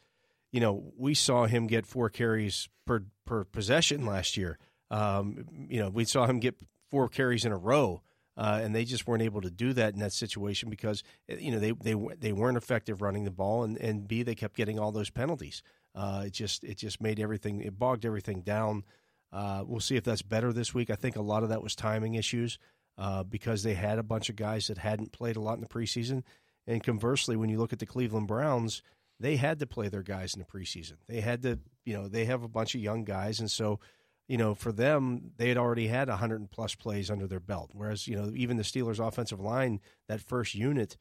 you 0.53 0.61
know, 0.61 0.93
we 0.95 1.15
saw 1.15 1.45
him 1.45 1.67
get 1.67 1.85
four 1.85 2.09
carries 2.09 2.69
per 2.85 3.03
per 3.25 3.43
possession 3.43 4.05
last 4.05 4.37
year. 4.37 4.57
Um, 4.89 5.45
you 5.67 5.81
know, 5.81 5.89
we 5.89 6.05
saw 6.05 6.25
him 6.25 6.39
get 6.39 6.55
four 6.89 7.09
carries 7.09 7.43
in 7.43 7.51
a 7.51 7.57
row. 7.57 8.01
Uh, 8.35 8.61
and 8.63 8.73
they 8.73 8.83
just 8.83 9.05
weren't 9.05 9.21
able 9.21 9.41
to 9.41 9.51
do 9.51 9.73
that 9.73 9.93
in 9.93 9.99
that 9.99 10.11
situation 10.11 10.67
because 10.67 11.03
you 11.27 11.51
know 11.51 11.59
they 11.59 11.69
they 11.69 11.93
they 12.19 12.31
weren't 12.31 12.57
effective 12.57 12.99
running 12.99 13.25
the 13.25 13.31
ball, 13.31 13.63
and, 13.63 13.77
and 13.77 14.07
b 14.07 14.23
they 14.23 14.33
kept 14.33 14.55
getting 14.55 14.79
all 14.79 14.91
those 14.91 15.11
penalties. 15.11 15.61
Uh, 15.93 16.23
it 16.25 16.33
just 16.33 16.63
it 16.63 16.79
just 16.79 16.99
made 16.99 17.19
everything 17.19 17.61
it 17.61 17.77
bogged 17.77 18.07
everything 18.07 18.41
down. 18.41 18.85
Uh, 19.31 19.63
we'll 19.67 19.79
see 19.79 19.97
if 19.97 20.03
that's 20.03 20.23
better 20.23 20.51
this 20.51 20.73
week. 20.73 20.89
I 20.89 20.95
think 20.95 21.15
a 21.15 21.21
lot 21.21 21.43
of 21.43 21.49
that 21.49 21.61
was 21.61 21.75
timing 21.75 22.15
issues 22.15 22.57
uh, 22.97 23.21
because 23.21 23.61
they 23.61 23.75
had 23.75 23.99
a 23.99 24.03
bunch 24.03 24.29
of 24.29 24.35
guys 24.35 24.65
that 24.65 24.79
hadn't 24.79 25.11
played 25.11 25.35
a 25.35 25.41
lot 25.41 25.55
in 25.55 25.61
the 25.61 25.67
preseason. 25.67 26.23
And 26.65 26.83
conversely, 26.83 27.35
when 27.35 27.49
you 27.49 27.59
look 27.59 27.73
at 27.73 27.77
the 27.77 27.85
Cleveland 27.85 28.27
Browns, 28.27 28.81
they 29.19 29.35
had 29.35 29.59
to 29.59 29.67
play 29.67 29.89
their 29.89 30.03
guys 30.03 30.33
in 30.33 30.39
the 30.39 30.45
preseason. 30.45 30.97
They 31.07 31.21
had 31.21 31.43
to, 31.43 31.59
you 31.85 31.93
know, 31.93 32.07
they 32.07 32.25
have 32.25 32.43
a 32.43 32.47
bunch 32.47 32.75
of 32.75 32.81
young 32.81 33.03
guys, 33.03 33.39
and 33.39 33.49
so, 33.49 33.79
you 34.27 34.37
know, 34.37 34.55
for 34.55 34.71
them, 34.71 35.31
they 35.37 35.49
had 35.49 35.57
already 35.57 35.87
had 35.87 36.09
hundred 36.09 36.49
plus 36.51 36.75
plays 36.75 37.11
under 37.11 37.27
their 37.27 37.39
belt. 37.39 37.71
Whereas, 37.73 38.07
you 38.07 38.15
know, 38.15 38.31
even 38.35 38.57
the 38.57 38.63
Steelers' 38.63 39.05
offensive 39.05 39.39
line, 39.39 39.79
that 40.07 40.21
first 40.21 40.55
unit, 40.55 40.97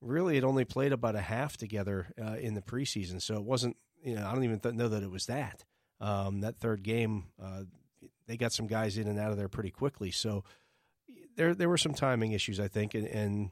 really 0.00 0.36
had 0.36 0.44
only 0.44 0.64
played 0.64 0.92
about 0.92 1.16
a 1.16 1.20
half 1.20 1.56
together 1.56 2.12
uh, 2.22 2.36
in 2.36 2.54
the 2.54 2.62
preseason. 2.62 3.20
So 3.20 3.34
it 3.34 3.44
wasn't, 3.44 3.76
you 4.02 4.14
know, 4.14 4.26
I 4.26 4.32
don't 4.32 4.44
even 4.44 4.60
th- 4.60 4.74
know 4.74 4.88
that 4.88 5.02
it 5.02 5.10
was 5.10 5.26
that. 5.26 5.64
Um, 6.00 6.40
that 6.42 6.58
third 6.58 6.82
game, 6.82 7.24
uh, 7.42 7.64
they 8.26 8.36
got 8.36 8.52
some 8.52 8.66
guys 8.68 8.96
in 8.96 9.08
and 9.08 9.18
out 9.18 9.32
of 9.32 9.36
there 9.36 9.48
pretty 9.48 9.70
quickly. 9.70 10.10
So 10.10 10.44
there 11.36 11.54
there 11.54 11.68
were 11.68 11.78
some 11.78 11.94
timing 11.94 12.32
issues, 12.32 12.60
I 12.60 12.68
think, 12.68 12.94
and, 12.94 13.06
and 13.06 13.50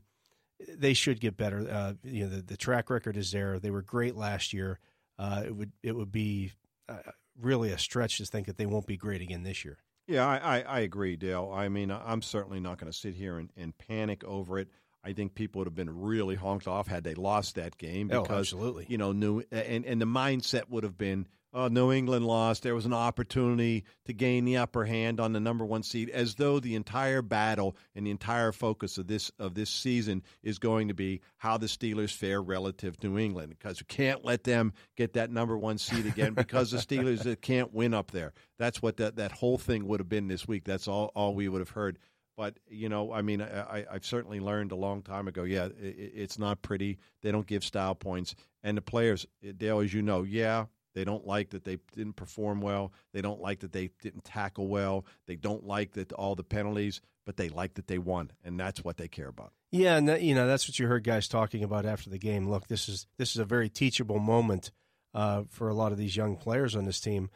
they 0.76 0.94
should 0.94 1.20
get 1.20 1.36
better. 1.36 1.68
Uh, 1.70 1.92
you 2.02 2.24
know, 2.24 2.36
the, 2.36 2.42
the 2.42 2.56
track 2.56 2.90
record 2.90 3.16
is 3.16 3.30
there. 3.32 3.58
They 3.58 3.70
were 3.70 3.82
great 3.82 4.16
last 4.16 4.52
year. 4.52 4.78
Uh, 5.18 5.42
it 5.46 5.56
would 5.56 5.72
it 5.82 5.96
would 5.96 6.12
be 6.12 6.52
uh, 6.88 6.98
really 7.40 7.70
a 7.72 7.78
stretch 7.78 8.18
to 8.18 8.26
think 8.26 8.46
that 8.46 8.56
they 8.56 8.66
won't 8.66 8.86
be 8.86 8.96
great 8.96 9.20
again 9.22 9.42
this 9.42 9.64
year. 9.64 9.78
Yeah, 10.06 10.26
I, 10.26 10.58
I, 10.58 10.60
I 10.60 10.80
agree, 10.80 11.16
Dale. 11.16 11.50
I 11.52 11.68
mean, 11.68 11.90
I'm 11.90 12.22
certainly 12.22 12.60
not 12.60 12.78
going 12.78 12.92
to 12.92 12.96
sit 12.96 13.14
here 13.14 13.38
and, 13.38 13.50
and 13.56 13.76
panic 13.76 14.22
over 14.24 14.58
it. 14.58 14.68
I 15.02 15.12
think 15.12 15.34
people 15.34 15.60
would 15.60 15.66
have 15.66 15.74
been 15.74 16.00
really 16.02 16.34
honked 16.36 16.68
off 16.68 16.86
had 16.86 17.02
they 17.04 17.14
lost 17.14 17.56
that 17.56 17.76
game 17.78 18.10
Oh, 18.12 18.26
absolutely. 18.28 18.86
you 18.88 18.98
know, 18.98 19.12
new 19.12 19.42
and 19.50 19.84
and 19.84 20.00
the 20.00 20.06
mindset 20.06 20.68
would 20.68 20.84
have 20.84 20.96
been, 20.98 21.26
oh, 21.56 21.68
New 21.68 21.90
England 21.90 22.26
lost. 22.26 22.62
There 22.62 22.74
was 22.74 22.86
an 22.86 22.92
opportunity 22.92 23.84
to 24.04 24.12
gain 24.12 24.44
the 24.44 24.58
upper 24.58 24.84
hand 24.84 25.18
on 25.18 25.32
the 25.32 25.40
number 25.40 25.64
one 25.64 25.82
seed, 25.82 26.10
as 26.10 26.34
though 26.36 26.60
the 26.60 26.74
entire 26.74 27.22
battle 27.22 27.76
and 27.94 28.06
the 28.06 28.10
entire 28.10 28.52
focus 28.52 28.98
of 28.98 29.06
this 29.06 29.30
of 29.38 29.54
this 29.54 29.70
season 29.70 30.22
is 30.42 30.58
going 30.58 30.88
to 30.88 30.94
be 30.94 31.20
how 31.38 31.56
the 31.56 31.66
Steelers 31.66 32.12
fare 32.14 32.42
relative 32.42 32.96
to 33.00 33.08
New 33.08 33.18
England, 33.18 33.50
because 33.58 33.80
we 33.80 33.86
can't 33.86 34.24
let 34.24 34.44
them 34.44 34.72
get 34.96 35.14
that 35.14 35.30
number 35.30 35.56
one 35.58 35.78
seed 35.78 36.06
again 36.06 36.34
because 36.34 36.70
the 36.70 36.78
Steelers 36.78 37.26
uh, 37.30 37.34
can't 37.40 37.72
win 37.74 37.94
up 37.94 38.10
there. 38.12 38.32
That's 38.58 38.80
what 38.82 38.98
that 38.98 39.16
that 39.16 39.32
whole 39.32 39.58
thing 39.58 39.86
would 39.88 40.00
have 40.00 40.08
been 40.08 40.28
this 40.28 40.46
week. 40.46 40.64
That's 40.64 40.86
all 40.86 41.10
all 41.16 41.34
we 41.34 41.48
would 41.48 41.60
have 41.60 41.70
heard. 41.70 41.98
But 42.36 42.58
you 42.68 42.90
know, 42.90 43.12
I 43.12 43.22
mean, 43.22 43.40
I, 43.40 43.86
I've 43.90 44.04
certainly 44.04 44.40
learned 44.40 44.70
a 44.70 44.76
long 44.76 45.00
time 45.02 45.26
ago. 45.26 45.44
Yeah, 45.44 45.64
i 45.64 45.86
i- 45.86 45.94
it's 46.14 46.38
not 46.38 46.60
pretty. 46.60 46.98
They 47.22 47.32
don't 47.32 47.46
give 47.46 47.64
style 47.64 47.94
points, 47.94 48.34
and 48.62 48.76
the 48.76 48.82
players, 48.82 49.26
Dale, 49.56 49.80
as 49.80 49.94
you 49.94 50.02
know, 50.02 50.22
yeah, 50.22 50.66
they 50.96 51.04
don't 51.04 51.26
like 51.26 51.50
that 51.50 51.64
they 51.64 51.76
didn't 51.94 52.16
perform 52.16 52.62
well. 52.62 52.90
They 53.12 53.20
don't 53.20 53.42
like 53.42 53.60
that 53.60 53.72
they 53.72 53.90
didn't 54.00 54.24
tackle 54.24 54.66
well. 54.66 55.04
They 55.26 55.36
don't 55.36 55.62
like 55.62 55.92
that 55.92 56.10
all 56.14 56.34
the 56.34 56.42
penalties, 56.42 57.02
but 57.26 57.36
they 57.36 57.50
like 57.50 57.74
that 57.74 57.86
they 57.86 57.98
won, 57.98 58.32
and 58.42 58.58
that's 58.58 58.82
what 58.82 58.96
they 58.96 59.06
care 59.06 59.28
about. 59.28 59.52
Yeah, 59.70 59.98
and 59.98 60.08
that, 60.08 60.22
you 60.22 60.34
know 60.34 60.46
that's 60.46 60.66
what 60.66 60.78
you 60.78 60.86
heard 60.86 61.04
guys 61.04 61.28
talking 61.28 61.62
about 61.62 61.84
after 61.84 62.08
the 62.08 62.16
game. 62.16 62.48
Look, 62.48 62.68
this 62.68 62.88
is 62.88 63.06
this 63.18 63.32
is 63.32 63.36
a 63.36 63.44
very 63.44 63.68
teachable 63.68 64.18
moment 64.18 64.72
uh, 65.12 65.42
for 65.50 65.68
a 65.68 65.74
lot 65.74 65.92
of 65.92 65.98
these 65.98 66.16
young 66.16 66.34
players 66.34 66.74
on 66.74 66.86
this 66.86 66.98
team, 66.98 67.28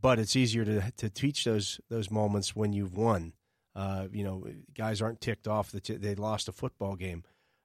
but 0.00 0.20
it's 0.20 0.36
easier 0.36 0.64
to 0.64 0.92
to 0.98 1.10
teach 1.10 1.42
those 1.42 1.80
those 1.90 2.12
moments 2.12 2.54
when 2.54 2.72
you've 2.72 2.96
won. 2.96 3.32
Uh, 3.74 4.06
you 4.12 4.22
know, 4.22 4.46
guys 4.74 5.02
aren't 5.02 5.20
ticked 5.20 5.48
off 5.48 5.72
that 5.72 5.86
they 5.86 6.14
lost 6.14 6.48
a 6.48 6.52
football 6.52 6.94
game, 6.94 7.24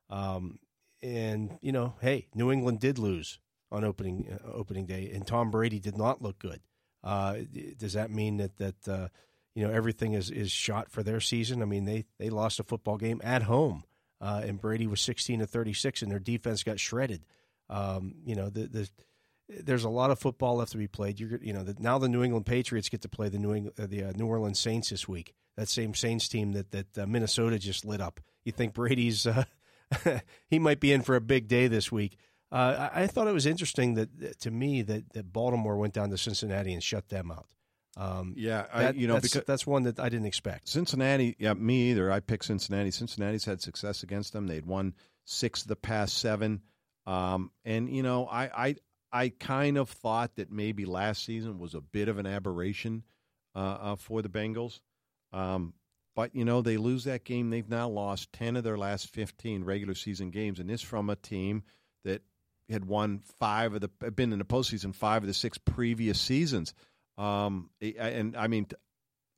um, 0.09 0.57
and 1.03 1.59
you 1.61 1.71
know, 1.71 1.93
hey, 2.01 2.25
New 2.33 2.51
England 2.51 2.79
did 2.79 2.97
lose 2.97 3.37
on 3.73 3.83
opening 3.83 4.27
uh, 4.31 4.51
opening 4.51 4.85
day, 4.85 5.11
and 5.13 5.25
Tom 5.25 5.51
Brady 5.51 5.79
did 5.79 5.97
not 5.97 6.21
look 6.21 6.39
good. 6.39 6.61
Uh, 7.03 7.37
does 7.77 7.93
that 7.93 8.11
mean 8.11 8.37
that 8.37 8.55
that 8.57 8.87
uh, 8.87 9.07
you 9.55 9.67
know 9.67 9.73
everything 9.73 10.13
is 10.13 10.29
is 10.29 10.51
shot 10.51 10.89
for 10.89 11.03
their 11.03 11.19
season? 11.19 11.61
I 11.61 11.65
mean, 11.65 11.85
they 11.85 12.05
they 12.19 12.29
lost 12.29 12.59
a 12.59 12.63
football 12.63 12.97
game 12.97 13.19
at 13.23 13.43
home, 13.43 13.83
uh, 14.21 14.41
and 14.45 14.61
Brady 14.61 14.87
was 14.87 15.01
sixteen 15.01 15.39
to 15.39 15.47
thirty 15.47 15.73
six, 15.73 16.01
and 16.01 16.11
their 16.11 16.19
defense 16.19 16.63
got 16.63 16.79
shredded. 16.79 17.25
Um, 17.69 18.15
you 18.23 18.35
know, 18.35 18.49
the 18.49 18.67
the 18.67 18.89
there's 19.49 19.83
a 19.83 19.89
lot 19.89 20.11
of 20.11 20.19
football 20.19 20.57
left 20.57 20.71
to 20.71 20.77
be 20.77 20.87
played. 20.87 21.19
You're, 21.19 21.37
you 21.43 21.51
know, 21.51 21.63
the, 21.63 21.75
now 21.77 21.97
the 21.97 22.07
New 22.07 22.23
England 22.23 22.45
Patriots 22.45 22.87
get 22.87 23.01
to 23.01 23.09
play 23.09 23.27
the 23.27 23.39
New 23.39 23.71
uh, 23.77 23.87
the 23.87 24.05
uh, 24.05 24.11
New 24.15 24.27
Orleans 24.27 24.59
Saints 24.59 24.89
this 24.89 25.07
week. 25.07 25.33
That 25.57 25.67
same 25.67 25.93
Saints 25.93 26.27
team 26.27 26.53
that 26.53 26.71
that 26.71 27.09
Minnesota 27.09 27.59
just 27.59 27.85
lit 27.85 28.01
up. 28.01 28.19
You 28.45 28.51
think 28.51 28.73
Brady's 28.73 29.27
he 30.47 30.59
might 30.59 30.79
be 30.79 30.93
in 30.93 31.01
for 31.01 31.15
a 31.15 31.21
big 31.21 31.47
day 31.47 31.67
this 31.67 31.91
week. 31.91 32.17
Uh, 32.53 32.89
I, 32.93 33.03
I, 33.03 33.07
thought 33.07 33.27
it 33.27 33.33
was 33.33 33.47
interesting 33.47 33.95
that 33.95 34.39
to 34.41 34.51
me 34.51 34.83
that, 34.83 35.11
that 35.13 35.33
Baltimore 35.33 35.75
went 35.75 35.93
down 35.93 36.11
to 36.11 36.17
Cincinnati 36.19 36.73
and 36.73 36.83
shut 36.83 37.09
them 37.09 37.31
out. 37.31 37.47
Um, 37.97 38.35
yeah, 38.37 38.65
I, 38.71 38.91
you 38.91 39.07
know, 39.07 39.15
that's, 39.15 39.33
because 39.33 39.45
that's 39.45 39.65
one 39.65 39.83
that 39.83 39.99
I 39.99 40.09
didn't 40.09 40.27
expect. 40.27 40.69
Cincinnati, 40.69 41.35
yeah, 41.39 41.53
me 41.53 41.91
either. 41.91 42.11
I 42.11 42.19
picked 42.19 42.45
Cincinnati. 42.45 42.91
Cincinnati's 42.91 43.45
had 43.45 43.61
success 43.61 44.03
against 44.03 44.33
them. 44.33 44.45
They'd 44.45 44.65
won 44.67 44.93
six 45.25 45.63
of 45.63 45.67
the 45.67 45.75
past 45.75 46.19
seven. 46.19 46.61
Um, 47.07 47.51
and 47.65 47.89
you 47.89 48.03
know, 48.03 48.27
I, 48.27 48.67
I 48.67 48.75
I 49.11 49.29
kind 49.29 49.77
of 49.77 49.89
thought 49.89 50.35
that 50.35 50.51
maybe 50.51 50.85
last 50.85 51.23
season 51.23 51.59
was 51.59 51.75
a 51.75 51.81
bit 51.81 52.07
of 52.07 52.17
an 52.17 52.25
aberration 52.25 53.03
uh, 53.55 53.59
uh, 53.59 53.95
for 53.95 54.23
the 54.23 54.29
Bengals. 54.29 54.79
Um, 55.31 55.73
but, 56.15 56.35
you 56.35 56.45
know, 56.45 56.61
they 56.61 56.77
lose 56.77 57.03
that 57.03 57.23
game. 57.23 57.49
They've 57.49 57.69
now 57.69 57.87
lost 57.89 58.33
10 58.33 58.55
of 58.55 58.63
their 58.63 58.77
last 58.77 59.09
15 59.09 59.63
regular 59.63 59.93
season 59.93 60.31
games. 60.31 60.59
And 60.59 60.69
this 60.69 60.81
from 60.81 61.09
a 61.09 61.15
team 61.15 61.63
that 62.03 62.23
had 62.69 62.85
won 62.85 63.21
five 63.39 63.73
of 63.73 63.81
the, 63.81 64.11
been 64.11 64.33
in 64.33 64.39
the 64.39 64.45
postseason 64.45 64.95
five 64.95 65.23
of 65.23 65.27
the 65.27 65.33
six 65.33 65.57
previous 65.57 66.19
seasons. 66.19 66.73
Um, 67.17 67.69
and 67.81 68.35
I 68.35 68.47
mean, 68.47 68.67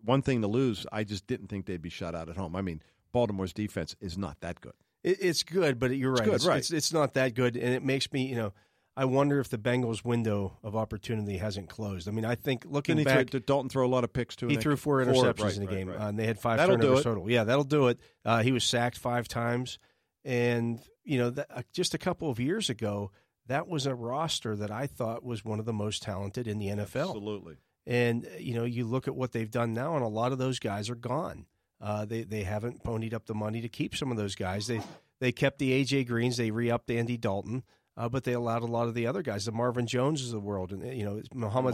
one 0.03 0.22
thing 0.22 0.41
to 0.41 0.48
lose, 0.48 0.86
I 0.91 1.03
just 1.03 1.27
didn't 1.27 1.48
think 1.48 1.65
they'd 1.65 1.82
be 1.82 1.89
shut 1.89 2.15
out 2.15 2.29
at 2.29 2.38
home. 2.38 2.55
I 2.55 2.62
mean, 2.62 2.82
Baltimore's 3.12 3.53
defense 3.53 3.96
is 4.00 4.17
not 4.17 4.39
that 4.41 4.62
good. 4.62 4.74
It's 5.03 5.44
good, 5.44 5.79
but 5.79 5.96
you're 5.96 6.12
right. 6.12 6.22
It's, 6.22 6.25
good, 6.25 6.36
it's, 6.36 6.46
right. 6.46 6.58
It's, 6.58 6.72
it's, 6.72 6.94
not 6.94 7.13
that 7.13 7.36
good, 7.36 7.55
and 7.55 7.75
it 7.75 7.84
makes 7.84 8.12
me, 8.12 8.25
you 8.25 8.36
know, 8.36 8.53
I 8.98 9.05
wonder 9.05 9.39
if 9.39 9.50
the 9.50 9.58
Bengals' 9.58 10.03
window 10.03 10.58
of 10.63 10.75
opportunity 10.75 11.38
hasn't 11.38 11.70
closed. 11.70 12.08
I 12.08 12.12
mean, 12.12 12.25
I 12.25 12.36
think 12.36 12.65
looking 12.65 12.96
Didn't 12.96 13.05
back, 13.05 13.15
threw, 13.29 13.39
did 13.39 13.46
Dalton 13.46 13.70
throw 13.70 13.86
a 13.86 13.89
lot 13.89 14.03
of 14.03 14.13
picks 14.13 14.36
too. 14.36 14.48
He 14.48 14.55
threw 14.55 14.77
four 14.77 15.03
interceptions 15.03 15.44
right, 15.44 15.55
in 15.55 15.62
the 15.62 15.67
right, 15.67 15.77
game, 15.77 15.89
right. 15.89 16.00
uh, 16.00 16.08
and 16.08 16.17
they 16.17 16.25
had 16.25 16.39
5 16.39 16.58
That'll 16.58 16.77
turnovers 16.77 17.03
total. 17.03 17.29
Yeah, 17.29 17.44
that'll 17.44 17.65
do 17.65 17.88
it. 17.88 18.00
Uh, 18.24 18.41
he 18.41 18.51
was 18.51 18.63
sacked 18.63 18.98
five 18.98 19.27
times, 19.27 19.77
and 20.25 20.82
you 21.03 21.20
know, 21.20 21.29
that, 21.29 21.48
uh, 21.50 21.62
just 21.72 21.94
a 21.94 22.00
couple 22.00 22.29
of 22.29 22.39
years 22.39 22.70
ago, 22.70 23.12
that 23.48 23.67
was 23.67 23.86
a 23.86 23.94
roster 23.94 24.55
that 24.55 24.72
I 24.72 24.88
thought 24.88 25.24
was 25.24 25.46
one 25.46 25.60
of 25.60 25.65
the 25.65 25.74
most 25.74 26.01
talented 26.01 26.48
in 26.48 26.58
the 26.58 26.67
NFL. 26.67 27.10
Absolutely. 27.10 27.58
And 27.86 28.25
uh, 28.25 28.38
you 28.39 28.55
know, 28.55 28.65
you 28.65 28.86
look 28.86 29.08
at 29.08 29.15
what 29.15 29.32
they've 29.32 29.50
done 29.50 29.74
now, 29.74 29.96
and 29.96 30.03
a 30.03 30.10
lot 30.10 30.32
of 30.32 30.39
those 30.39 30.60
guys 30.60 30.89
are 30.89 30.96
gone. 30.96 31.46
Uh, 31.79 32.05
they 32.05 32.24
they 32.24 32.44
haven't 32.44 32.84
ponied 32.84 33.13
up 33.13 33.27
the 33.27 33.36
money 33.36 33.62
to 33.62 33.70
keep 33.70 33.96
some 33.96 34.12
of 34.12 34.17
those 34.17 34.36
guys. 34.36 34.65
They 34.67 34.82
they 35.20 35.32
kept 35.32 35.60
the 35.60 35.72
AJ 35.72 36.08
Greens. 36.08 36.38
They 36.38 36.51
re-upped 36.51 36.89
Andy 36.89 37.17
Dalton. 37.17 37.63
Uh, 37.98 38.10
but 38.10 38.25
they 38.25 38.34
allowed 38.34 38.62
a 38.62 38.65
lot 38.65 38.89
of 38.89 38.94
the 38.94 39.08
other 39.08 39.22
guys, 39.22 39.46
the 39.46 39.53
Marvin 39.53 39.88
Joneses 39.88 40.27
of 40.27 40.34
the 40.34 40.39
world, 40.41 40.74
and 40.74 40.98
you 40.98 41.05
know 41.05 41.22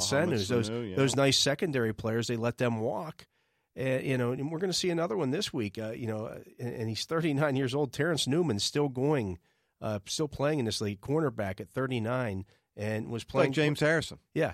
Sanu's, 0.01 0.47
those 0.47 0.69
Sanu, 0.69 0.91
yeah. 0.91 0.95
those 0.95 1.15
nice 1.15 1.35
secondary 1.35 1.95
players. 1.95 2.27
They 2.27 2.35
let 2.35 2.59
them 2.59 2.79
walk, 2.79 3.25
and 3.75 4.03
you 4.03 4.17
know, 4.17 4.31
and 4.31 4.51
we're 4.51 4.59
going 4.59 4.71
to 4.71 4.77
see 4.77 4.89
another 4.89 5.17
one 5.17 5.31
this 5.31 5.53
week. 5.53 5.77
Uh, 5.77 5.91
you 5.91 6.07
know, 6.07 6.25
and, 6.59 6.73
and 6.73 6.89
he's 6.89 7.05
39 7.05 7.55
years 7.55 7.73
old. 7.73 7.93
Terence 7.93 8.27
Newman 8.27 8.59
still 8.59 8.89
going, 8.89 9.39
uh, 9.81 9.99
still 10.05 10.27
playing 10.27 10.59
in 10.59 10.65
this 10.65 10.81
league, 10.81 11.01
cornerback 11.01 11.59
at 11.59 11.69
39, 11.69 12.45
and 12.75 13.09
was 13.09 13.23
playing 13.23 13.49
Like 13.49 13.55
James 13.55 13.79
Harrison. 13.79 14.19
yeah, 14.33 14.53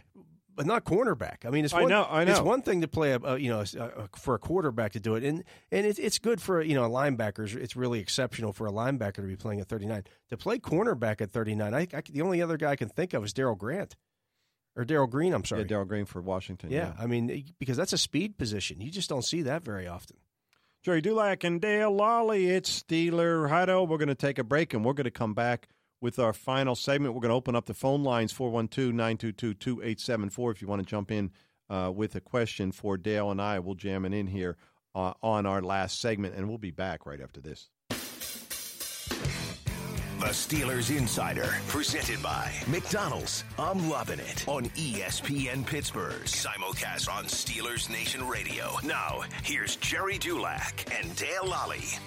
but 0.56 0.66
not 0.66 0.86
cornerback. 0.86 1.46
I 1.46 1.52
mean, 1.52 1.66
it's 1.66 1.74
I 1.74 1.82
one, 1.82 1.90
know, 1.90 2.08
I 2.10 2.24
know. 2.24 2.32
It's 2.32 2.42
one 2.42 2.62
thing 2.64 2.82
to 2.82 2.88
play 2.88 3.14
a, 3.14 3.20
a 3.20 3.38
you 3.38 3.50
know 3.50 3.60
a, 3.60 3.80
a, 3.84 4.10
for 4.18 4.36
a 4.36 4.40
quarterback 4.40 4.94
to 4.94 5.00
do 5.00 5.16
it, 5.16 5.24
and 5.24 5.44
and 5.72 5.86
it, 5.86 6.00
it's 6.00 6.20
good 6.20 6.42
for 6.42 6.62
you 6.62 6.76
know 6.76 6.86
a 6.86 6.90
linebacker. 6.90 7.56
It's 7.56 7.76
really 7.76 8.00
exceptional 8.00 8.54
for 8.54 8.68
a 8.68 8.72
linebacker 8.72 9.16
to 9.16 9.22
be 9.24 9.36
playing 9.36 9.62
at 9.62 9.68
39. 9.68 10.04
To 10.30 10.38
play 10.38 10.58
cornerback 10.60 11.22
at 11.22 11.32
39, 11.32 11.74
I, 11.74 11.88
I 11.94 12.02
the 12.10 12.22
only 12.22 12.42
other 12.42 12.58
guy 12.58 12.72
I 12.72 12.76
can 12.76 12.90
think 12.90 13.14
of 13.14 13.24
is 13.24 13.34
Daryl 13.34 13.58
Grant 13.58 13.96
or 14.78 14.86
Darrell 14.86 15.08
Green. 15.08 15.34
I'm 15.34 15.44
sorry. 15.44 15.64
Yeah, 15.64 15.68
Darrell 15.68 15.86
Green 15.86 16.06
for 16.06 16.22
Washington. 16.22 16.72
yeah, 16.72 16.94
I 16.98 17.08
mean 17.08 17.44
because 17.60 17.76
that's 17.76 17.94
a 17.94 17.98
speed 17.98 18.38
position. 18.38 18.80
You 18.80 18.92
just 18.92 19.10
don't 19.10 19.26
see 19.26 19.42
that 19.42 19.64
very 19.64 19.88
often. 19.88 20.18
Gerry 20.84 21.02
Dulac 21.02 21.44
and 21.44 21.60
Dale 21.60 21.92
Lolley. 21.92 22.48
It's 22.48 22.84
Steeler 22.84 23.50
Huddle. 23.50 23.88
We're 23.88 23.98
going 23.98 24.08
to 24.08 24.16
take 24.16 24.40
a 24.40 24.44
break 24.44 24.74
and 24.74 24.86
we're 24.86 24.94
going 24.94 25.06
to 25.06 25.12
come 25.12 25.34
back 25.34 25.68
with 26.00 26.20
our 26.20 26.32
final 26.32 26.76
segment. 26.76 27.14
We're 27.14 27.22
going 27.22 27.32
to 27.32 27.36
open 27.36 27.56
up 27.56 27.66
the 27.66 27.74
phone 27.74 28.04
lines 28.04 28.32
412 28.32 28.94
922 28.94 29.56
2874 29.56 30.52
if 30.52 30.62
you 30.62 30.68
want 30.68 30.82
to 30.82 30.86
jump 30.86 31.12
in 31.12 31.32
uh, 31.70 31.92
with 31.94 32.16
a 32.16 32.22
question 32.22 32.72
for 32.72 32.96
Dale 32.96 33.32
and 33.32 33.42
I. 33.42 33.60
We'll 33.60 33.76
jam 33.76 34.06
it 34.06 34.14
in 34.14 34.28
here 34.28 34.56
uh, 34.96 35.14
on 35.22 35.46
our 35.46 35.62
last 35.62 36.00
segment 36.00 36.36
and 36.36 36.48
we'll 36.48 36.58
be 36.58 36.72
back 36.72 37.06
right 37.06 37.20
after 37.20 37.42
this. 37.42 37.70
The 40.20 40.34
Steelers 40.34 40.98
Insider, 40.98 41.54
presented 41.68 42.24
by 42.24 42.52
McDonald's. 42.68 43.44
I'm 43.60 43.88
loving 43.88 44.18
it 44.18 44.48
on 44.48 44.64
ESPN 44.70 45.64
Pittsburgh. 45.64 46.24
Simulcast 46.24 47.08
on 47.08 47.26
Steelers 47.26 47.88
Nation 47.88 48.28
Radio. 48.28 48.78
Now, 48.84 49.22
here's 49.44 49.76
Gerry 49.76 50.18
Dulac 50.18 50.92
and 51.00 51.16
Dale 51.16 51.44
Lolley. 51.44 52.00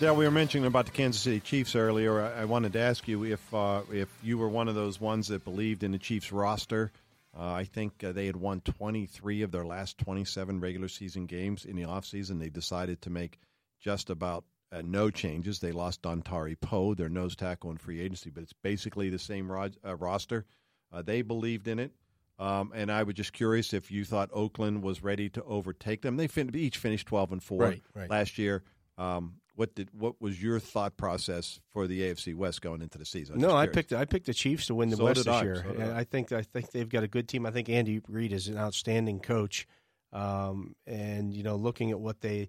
Dale, 0.00 0.16
we 0.16 0.24
were 0.24 0.30
mentioning 0.30 0.66
about 0.66 0.86
the 0.86 0.92
Kansas 0.92 1.20
City 1.20 1.38
Chiefs 1.38 1.76
earlier. 1.76 2.18
I, 2.18 2.40
I 2.40 2.44
wanted 2.46 2.72
to 2.72 2.80
ask 2.80 3.06
you 3.06 3.24
if 3.24 3.54
uh, 3.54 3.82
if 3.92 4.08
you 4.22 4.38
were 4.38 4.48
one 4.48 4.66
of 4.66 4.74
those 4.74 4.98
ones 4.98 5.28
that 5.28 5.44
believed 5.44 5.82
in 5.82 5.92
the 5.92 5.98
Chiefs 5.98 6.32
roster. 6.32 6.92
Uh, 7.38 7.52
I 7.52 7.64
think 7.64 8.02
uh, 8.02 8.12
they 8.12 8.24
had 8.24 8.36
won 8.36 8.62
23 8.62 9.42
of 9.42 9.52
their 9.52 9.66
last 9.66 9.98
27 9.98 10.60
regular 10.60 10.88
season 10.88 11.26
games 11.26 11.66
in 11.66 11.76
the 11.76 11.82
offseason. 11.82 12.40
They 12.40 12.48
decided 12.48 13.02
to 13.02 13.10
make 13.10 13.38
just 13.80 14.08
about 14.08 14.44
uh, 14.72 14.82
no 14.84 15.10
changes. 15.10 15.60
They 15.60 15.72
lost 15.72 16.02
Dontari 16.02 16.60
Poe, 16.60 16.94
their 16.94 17.08
nose 17.08 17.36
tackle 17.36 17.70
in 17.70 17.76
free 17.76 18.00
agency, 18.00 18.30
but 18.30 18.42
it's 18.42 18.52
basically 18.52 19.10
the 19.10 19.18
same 19.18 19.50
uh, 19.50 19.68
roster. 19.96 20.44
Uh, 20.92 21.02
they 21.02 21.22
believed 21.22 21.68
in 21.68 21.78
it. 21.78 21.92
Um, 22.38 22.72
and 22.74 22.92
I 22.92 23.02
was 23.04 23.14
just 23.14 23.32
curious 23.32 23.72
if 23.72 23.90
you 23.90 24.04
thought 24.04 24.28
Oakland 24.32 24.82
was 24.82 25.02
ready 25.02 25.30
to 25.30 25.42
overtake 25.44 26.02
them. 26.02 26.16
They 26.18 26.26
fin- 26.26 26.54
each 26.54 26.76
finished 26.76 27.06
12 27.06 27.32
and 27.32 27.42
4 27.42 27.58
Right, 27.58 27.82
right. 27.94 28.10
last 28.10 28.36
year. 28.36 28.62
Um, 28.98 29.34
what 29.54 29.74
did 29.74 29.88
what 29.92 30.20
was 30.20 30.42
your 30.42 30.60
thought 30.60 30.98
process 30.98 31.60
for 31.72 31.86
the 31.86 32.02
AFC 32.02 32.34
West 32.34 32.60
going 32.60 32.82
into 32.82 32.98
the 32.98 33.06
season? 33.06 33.36
I'm 33.36 33.40
No, 33.40 33.56
I 33.56 33.66
picked 33.66 33.94
I 33.94 34.04
picked 34.04 34.26
the 34.26 34.34
Chiefs 34.34 34.66
to 34.66 34.74
win 34.74 34.90
the 34.90 34.96
So 34.96 35.04
West 35.04 35.24
this 35.24 35.26
I, 35.28 35.42
year. 35.42 35.64
so 35.66 35.82
I. 35.82 36.00
I 36.00 36.04
think 36.04 36.30
I 36.32 36.42
think 36.42 36.72
they've 36.72 36.88
got 36.88 37.02
a 37.04 37.08
good 37.08 37.26
team. 37.26 37.46
I 37.46 37.50
think 37.50 37.70
Andy 37.70 38.02
Reid 38.06 38.34
is 38.34 38.48
an 38.48 38.58
outstanding 38.58 39.18
coach. 39.20 39.66
Um, 40.12 40.76
and 40.86 41.32
you 41.32 41.42
know, 41.42 41.56
looking 41.56 41.90
at 41.90 41.98
what 41.98 42.20
they 42.20 42.48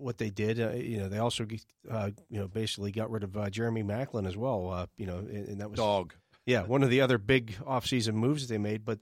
what 0.00 0.18
they 0.18 0.30
did, 0.30 0.60
uh, 0.60 0.70
you 0.70 0.98
know, 0.98 1.08
they 1.08 1.18
also 1.18 1.46
uh, 1.90 2.10
you 2.28 2.40
know 2.40 2.48
basically 2.48 2.92
got 2.92 3.10
rid 3.10 3.22
of 3.22 3.36
uh, 3.36 3.50
Jeremy 3.50 3.82
Maclin 3.82 4.26
as 4.26 4.36
well. 4.36 4.70
Uh, 4.70 4.86
you 4.96 5.06
know, 5.06 5.18
and, 5.18 5.48
and 5.48 5.60
that 5.60 5.70
was 5.70 5.78
dog. 5.78 6.14
yeah, 6.46 6.62
one 6.62 6.82
of 6.82 6.90
the 6.90 7.00
other 7.00 7.18
big 7.18 7.56
offseason 7.66 8.14
moves 8.14 8.48
they 8.48 8.58
made. 8.58 8.84
But 8.84 9.00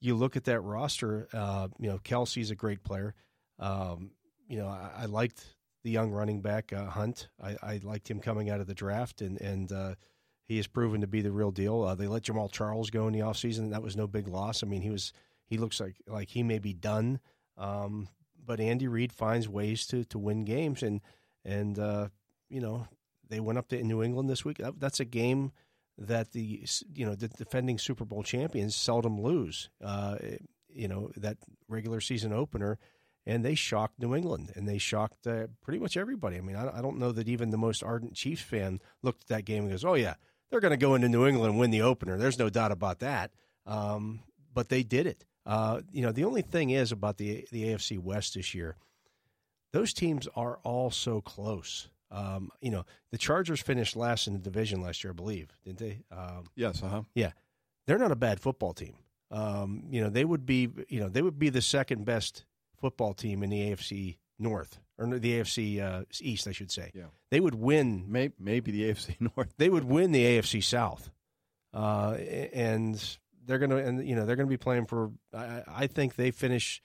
you 0.00 0.14
look 0.14 0.36
at 0.36 0.44
that 0.44 0.60
roster, 0.60 1.28
uh, 1.32 1.68
you 1.78 1.88
know, 1.88 1.98
Kelce's 1.98 2.50
a 2.50 2.54
great 2.54 2.82
player. 2.82 3.14
Um, 3.58 4.10
you 4.48 4.58
know, 4.58 4.68
I, 4.68 5.02
I 5.02 5.04
liked 5.06 5.44
the 5.82 5.90
young 5.90 6.10
running 6.10 6.42
back 6.42 6.72
uh, 6.72 6.86
Hunt. 6.86 7.28
I, 7.42 7.56
I 7.62 7.80
liked 7.82 8.10
him 8.10 8.20
coming 8.20 8.50
out 8.50 8.60
of 8.60 8.66
the 8.66 8.74
draft, 8.74 9.22
and 9.22 9.40
and 9.40 9.70
uh, 9.72 9.94
he 10.46 10.56
has 10.56 10.66
proven 10.66 11.00
to 11.00 11.06
be 11.06 11.22
the 11.22 11.32
real 11.32 11.50
deal. 11.50 11.82
Uh, 11.82 11.94
they 11.94 12.06
let 12.06 12.22
Jamaal 12.22 12.50
Charles 12.50 12.90
go 12.90 13.06
in 13.06 13.12
the 13.12 13.20
offseason, 13.20 13.60
and 13.60 13.72
that 13.72 13.82
was 13.82 13.96
no 13.96 14.06
big 14.06 14.28
loss. 14.28 14.62
I 14.62 14.66
mean, 14.66 14.82
he 14.82 14.90
was 14.90 15.12
he 15.46 15.58
looks 15.58 15.80
like 15.80 15.96
like 16.06 16.28
he 16.28 16.42
may 16.42 16.58
be 16.58 16.72
done. 16.72 17.20
Um, 17.56 18.08
but 18.46 18.60
Andy 18.60 18.88
Reid 18.88 19.12
finds 19.12 19.48
ways 19.48 19.86
to 19.88 20.04
to 20.04 20.18
win 20.18 20.44
games, 20.44 20.82
and 20.82 21.00
and 21.44 21.78
uh, 21.78 22.08
you 22.48 22.60
know 22.60 22.86
they 23.28 23.40
went 23.40 23.58
up 23.58 23.68
to 23.68 23.82
New 23.82 24.02
England 24.02 24.30
this 24.30 24.44
week. 24.44 24.58
That, 24.58 24.78
that's 24.78 25.00
a 25.00 25.04
game 25.04 25.52
that 25.98 26.32
the 26.32 26.66
you 26.94 27.06
know 27.06 27.14
the 27.14 27.28
defending 27.28 27.78
Super 27.78 28.04
Bowl 28.04 28.22
champions 28.22 28.74
seldom 28.74 29.20
lose. 29.20 29.70
Uh, 29.82 30.16
you 30.68 30.88
know 30.88 31.10
that 31.16 31.38
regular 31.68 32.00
season 32.00 32.32
opener, 32.32 32.78
and 33.24 33.44
they 33.44 33.54
shocked 33.54 33.98
New 33.98 34.14
England, 34.14 34.52
and 34.54 34.68
they 34.68 34.78
shocked 34.78 35.26
uh, 35.26 35.46
pretty 35.62 35.78
much 35.78 35.96
everybody. 35.96 36.36
I 36.36 36.40
mean, 36.40 36.56
I, 36.56 36.78
I 36.78 36.82
don't 36.82 36.98
know 36.98 37.12
that 37.12 37.28
even 37.28 37.50
the 37.50 37.58
most 37.58 37.82
ardent 37.82 38.14
Chiefs 38.14 38.42
fan 38.42 38.80
looked 39.02 39.22
at 39.22 39.28
that 39.28 39.44
game 39.44 39.64
and 39.64 39.72
goes, 39.72 39.84
"Oh 39.84 39.94
yeah, 39.94 40.14
they're 40.50 40.60
going 40.60 40.70
to 40.70 40.76
go 40.76 40.94
into 40.94 41.08
New 41.08 41.26
England 41.26 41.50
and 41.50 41.58
win 41.58 41.70
the 41.70 41.82
opener." 41.82 42.18
There's 42.18 42.38
no 42.38 42.50
doubt 42.50 42.72
about 42.72 43.00
that. 43.00 43.32
Um, 43.64 44.20
but 44.54 44.68
they 44.68 44.82
did 44.82 45.06
it. 45.06 45.24
Uh, 45.46 45.80
you 45.92 46.02
know, 46.02 46.10
the 46.12 46.24
only 46.24 46.42
thing 46.42 46.70
is 46.70 46.90
about 46.92 47.16
the 47.18 47.46
the 47.52 47.64
AFC 47.64 47.98
West 47.98 48.34
this 48.34 48.52
year, 48.54 48.76
those 49.72 49.92
teams 49.92 50.28
are 50.34 50.58
all 50.64 50.90
so 50.90 51.20
close. 51.20 51.88
Um, 52.10 52.50
you 52.60 52.70
know, 52.70 52.84
the 53.10 53.18
Chargers 53.18 53.60
finished 53.60 53.96
last 53.96 54.26
in 54.26 54.32
the 54.32 54.38
division 54.38 54.80
last 54.80 55.02
year, 55.04 55.12
I 55.12 55.14
believe, 55.14 55.48
didn't 55.64 55.78
they? 55.78 56.02
Um, 56.10 56.46
Yes, 56.54 56.82
uh 56.82 56.88
huh. 56.88 57.02
yeah, 57.14 57.30
they're 57.86 57.98
not 57.98 58.12
a 58.12 58.16
bad 58.16 58.40
football 58.40 58.72
team. 58.74 58.94
Um, 59.30 59.84
you 59.90 60.00
know, 60.00 60.08
they 60.08 60.24
would 60.24 60.46
be, 60.46 60.68
you 60.88 61.00
know, 61.00 61.08
they 61.08 61.22
would 61.22 61.38
be 61.38 61.48
the 61.48 61.62
second 61.62 62.04
best 62.04 62.44
football 62.80 63.12
team 63.12 63.42
in 63.42 63.50
the 63.50 63.70
AFC 63.70 64.18
North 64.38 64.78
or 64.98 65.06
the 65.18 65.40
AFC 65.40 65.80
uh, 65.80 66.04
East, 66.20 66.46
I 66.46 66.52
should 66.52 66.70
say. 66.70 66.92
Yeah. 66.94 67.06
They 67.30 67.40
would 67.40 67.54
win. 67.56 68.04
Maybe, 68.08 68.34
maybe 68.38 68.70
the 68.70 68.90
AFC 68.90 69.16
North. 69.36 69.52
They 69.58 69.68
would 69.68 69.84
win 69.84 70.12
the 70.12 70.24
AFC 70.24 70.62
South, 70.62 71.10
uh, 71.74 72.12
and 72.52 73.18
they're 73.46 73.58
gonna, 73.58 73.76
and 73.76 74.06
you 74.06 74.14
know, 74.16 74.26
they're 74.26 74.36
gonna 74.36 74.48
be 74.48 74.56
playing 74.56 74.86
for. 74.86 75.10
I, 75.34 75.62
I 75.66 75.86
think 75.86 76.16
they 76.16 76.30
finish 76.30 76.82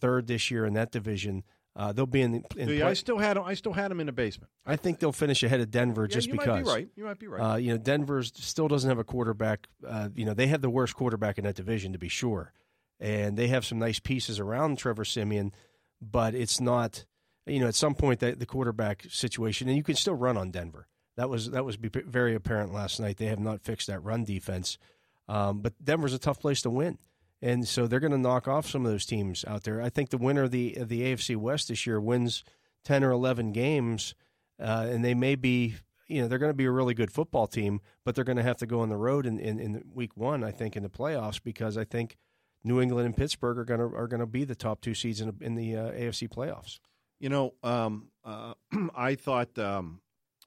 third 0.00 0.26
this 0.26 0.50
year 0.50 0.64
in 0.66 0.74
that 0.74 0.92
division. 0.92 1.42
Uh, 1.74 1.92
they'll 1.92 2.06
be 2.06 2.22
in. 2.22 2.32
The, 2.32 2.36
in 2.56 2.66
play- 2.68 2.82
I 2.82 2.94
still 2.94 3.18
had 3.18 3.36
'em- 3.36 3.44
I 3.44 3.54
still 3.54 3.72
had 3.74 3.90
them 3.90 4.00
in 4.00 4.06
the 4.06 4.12
basement. 4.12 4.50
I 4.64 4.76
think 4.76 4.98
they'll 4.98 5.12
finish 5.12 5.42
ahead 5.42 5.60
of 5.60 5.70
Denver 5.70 6.06
Yeah, 6.08 6.14
just 6.14 6.26
you 6.28 6.32
because. 6.32 6.48
might 6.48 6.62
be 6.64 6.68
right. 6.70 6.88
You 6.96 7.04
might 7.04 7.18
be 7.18 7.26
right. 7.26 7.40
Uh, 7.52 7.56
you 7.56 7.70
know, 7.72 7.78
Denver 7.78 8.22
still 8.22 8.68
doesn't 8.68 8.88
have 8.88 8.98
a 8.98 9.04
quarterback. 9.04 9.66
Uh, 9.86 10.08
you 10.14 10.24
know, 10.24 10.32
they 10.34 10.46
have 10.46 10.62
the 10.62 10.70
worst 10.70 10.94
quarterback 10.96 11.36
in 11.38 11.44
that 11.44 11.54
division 11.54 11.92
to 11.92 11.98
be 11.98 12.08
sure, 12.08 12.52
and 12.98 13.36
they 13.36 13.48
have 13.48 13.64
some 13.66 13.78
nice 13.78 13.98
pieces 13.98 14.38
around 14.40 14.78
Trevor 14.78 15.04
Siemian, 15.04 15.52
but 16.00 16.34
it's 16.34 16.60
not. 16.60 17.04
You 17.48 17.60
know, 17.60 17.68
at 17.68 17.74
some 17.76 17.94
point 17.94 18.18
that 18.20 18.40
the 18.40 18.46
quarterback 18.46 19.04
situation, 19.08 19.68
and 19.68 19.76
you 19.76 19.84
can 19.84 19.94
still 19.94 20.14
run 20.16 20.36
on 20.36 20.50
Denver. 20.50 20.88
That 21.16 21.28
was 21.30 21.50
that 21.50 21.64
was 21.64 21.76
very 21.76 22.34
apparent 22.34 22.72
last 22.72 22.98
night. 23.00 23.18
They 23.18 23.26
have 23.26 23.38
not 23.38 23.60
fixed 23.60 23.86
that 23.86 24.02
run 24.02 24.24
defense, 24.24 24.78
um, 25.28 25.60
but 25.60 25.72
Denver's 25.82 26.14
a 26.14 26.18
tough 26.18 26.40
place 26.40 26.62
to 26.62 26.70
win, 26.70 26.98
and 27.42 27.66
so 27.66 27.86
they're 27.86 28.00
going 28.00 28.12
to 28.12 28.18
knock 28.18 28.48
off 28.48 28.68
some 28.68 28.84
of 28.84 28.92
those 28.92 29.06
teams 29.06 29.44
out 29.46 29.64
there. 29.64 29.80
I 29.82 29.88
think 29.88 30.10
the 30.10 30.18
winner 30.18 30.44
of 30.44 30.50
the 30.50 30.74
of 30.74 30.88
the 30.88 31.02
AFC 31.02 31.36
West 31.36 31.68
this 31.68 31.86
year 31.86 32.00
wins 32.00 32.44
ten 32.84 33.02
or 33.02 33.10
eleven 33.10 33.52
games, 33.52 34.14
uh, 34.60 34.86
and 34.88 35.04
they 35.04 35.14
may 35.14 35.34
be 35.34 35.74
you 36.08 36.22
know 36.22 36.28
they're 36.28 36.38
going 36.38 36.50
to 36.50 36.54
be 36.54 36.64
a 36.64 36.70
really 36.70 36.94
good 36.94 37.12
football 37.12 37.46
team, 37.46 37.80
but 38.04 38.14
they're 38.14 38.24
going 38.24 38.36
to 38.36 38.42
have 38.42 38.58
to 38.58 38.66
go 38.66 38.80
on 38.80 38.88
the 38.88 38.96
road 38.96 39.26
in, 39.26 39.38
in, 39.38 39.58
in 39.58 39.82
week 39.92 40.16
one, 40.16 40.44
I 40.44 40.50
think, 40.50 40.76
in 40.76 40.82
the 40.82 40.88
playoffs 40.88 41.42
because 41.42 41.76
I 41.76 41.84
think 41.84 42.16
New 42.64 42.80
England 42.80 43.06
and 43.06 43.16
Pittsburgh 43.16 43.58
are 43.58 43.64
going 43.64 43.80
to 43.80 43.96
are 43.96 44.08
going 44.08 44.20
to 44.20 44.26
be 44.26 44.44
the 44.44 44.54
top 44.54 44.80
two 44.80 44.94
seeds 44.94 45.20
in, 45.20 45.36
in 45.40 45.54
the 45.54 45.76
uh, 45.76 45.90
AFC 45.92 46.28
playoffs. 46.28 46.78
You 47.18 47.28
know, 47.28 47.54
um, 47.62 48.08
uh, 48.24 48.54
I 48.96 49.14
thought 49.14 49.58
um, 49.58 50.00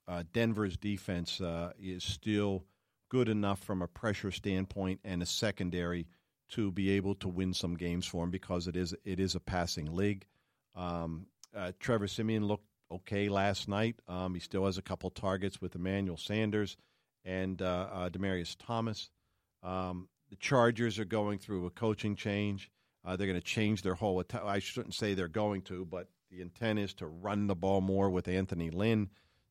uh, 0.08 0.24
Denver's 0.34 0.78
defense 0.78 1.40
uh, 1.42 1.72
is 1.80 2.04
still 2.04 2.66
good 3.10 3.30
enough 3.30 3.60
from 3.60 3.82
a 3.82 3.88
pressure 3.88 4.32
standpoint 4.32 5.00
and 5.04 5.22
a 5.22 5.26
secondary 5.26 6.08
to 6.50 6.72
be 6.72 6.92
able 6.92 7.16
to 7.16 7.28
win 7.28 7.54
some 7.54 7.76
games 7.76 8.06
for 8.06 8.24
him 8.24 8.32
because 8.32 8.68
it 8.68 8.76
is 8.76 8.96
it 9.06 9.20
is 9.20 9.36
a 9.36 9.40
passing 9.40 9.94
league. 9.96 10.26
Um, 10.76 11.28
uh, 11.56 11.72
Trevor 11.80 12.08
Siemian 12.08 12.46
looked 12.46 12.66
okay 12.92 13.30
last 13.30 13.68
night. 13.68 13.96
Um, 14.08 14.34
he 14.34 14.40
still 14.40 14.66
has 14.66 14.78
a 14.78 14.84
couple 14.84 15.10
targets 15.10 15.62
with 15.62 15.76
Emmanuel 15.76 16.18
Sanders 16.18 16.78
and 17.26 17.62
uh, 17.62 17.88
uh, 17.92 18.10
Demaryius 18.10 18.56
Thomas. 18.58 19.10
Um, 19.62 20.08
the 20.30 20.36
Chargers 20.38 21.00
are 21.00 21.06
going 21.06 21.40
through 21.40 21.66
a 21.66 21.72
coaching 21.72 22.16
change. 22.16 22.70
Uh, 23.06 23.16
they're 23.16 23.28
going 23.28 23.40
to 23.40 23.46
change 23.46 23.82
their 23.82 23.96
whole. 23.96 24.20
atta- 24.20 24.46
I 24.46 24.60
shouldn't 24.60 24.94
say 24.94 25.14
they're 25.14 25.28
going 25.28 25.62
to, 25.64 25.86
but 25.86 26.08
the 26.32 26.42
intent 26.42 26.80
is 26.80 26.94
to 26.96 27.08
run 27.08 27.48
the 27.48 27.56
ball 27.56 27.82
more 27.82 28.10
with 28.10 28.28
Anthony 28.28 28.70
Lynn. 28.70 29.10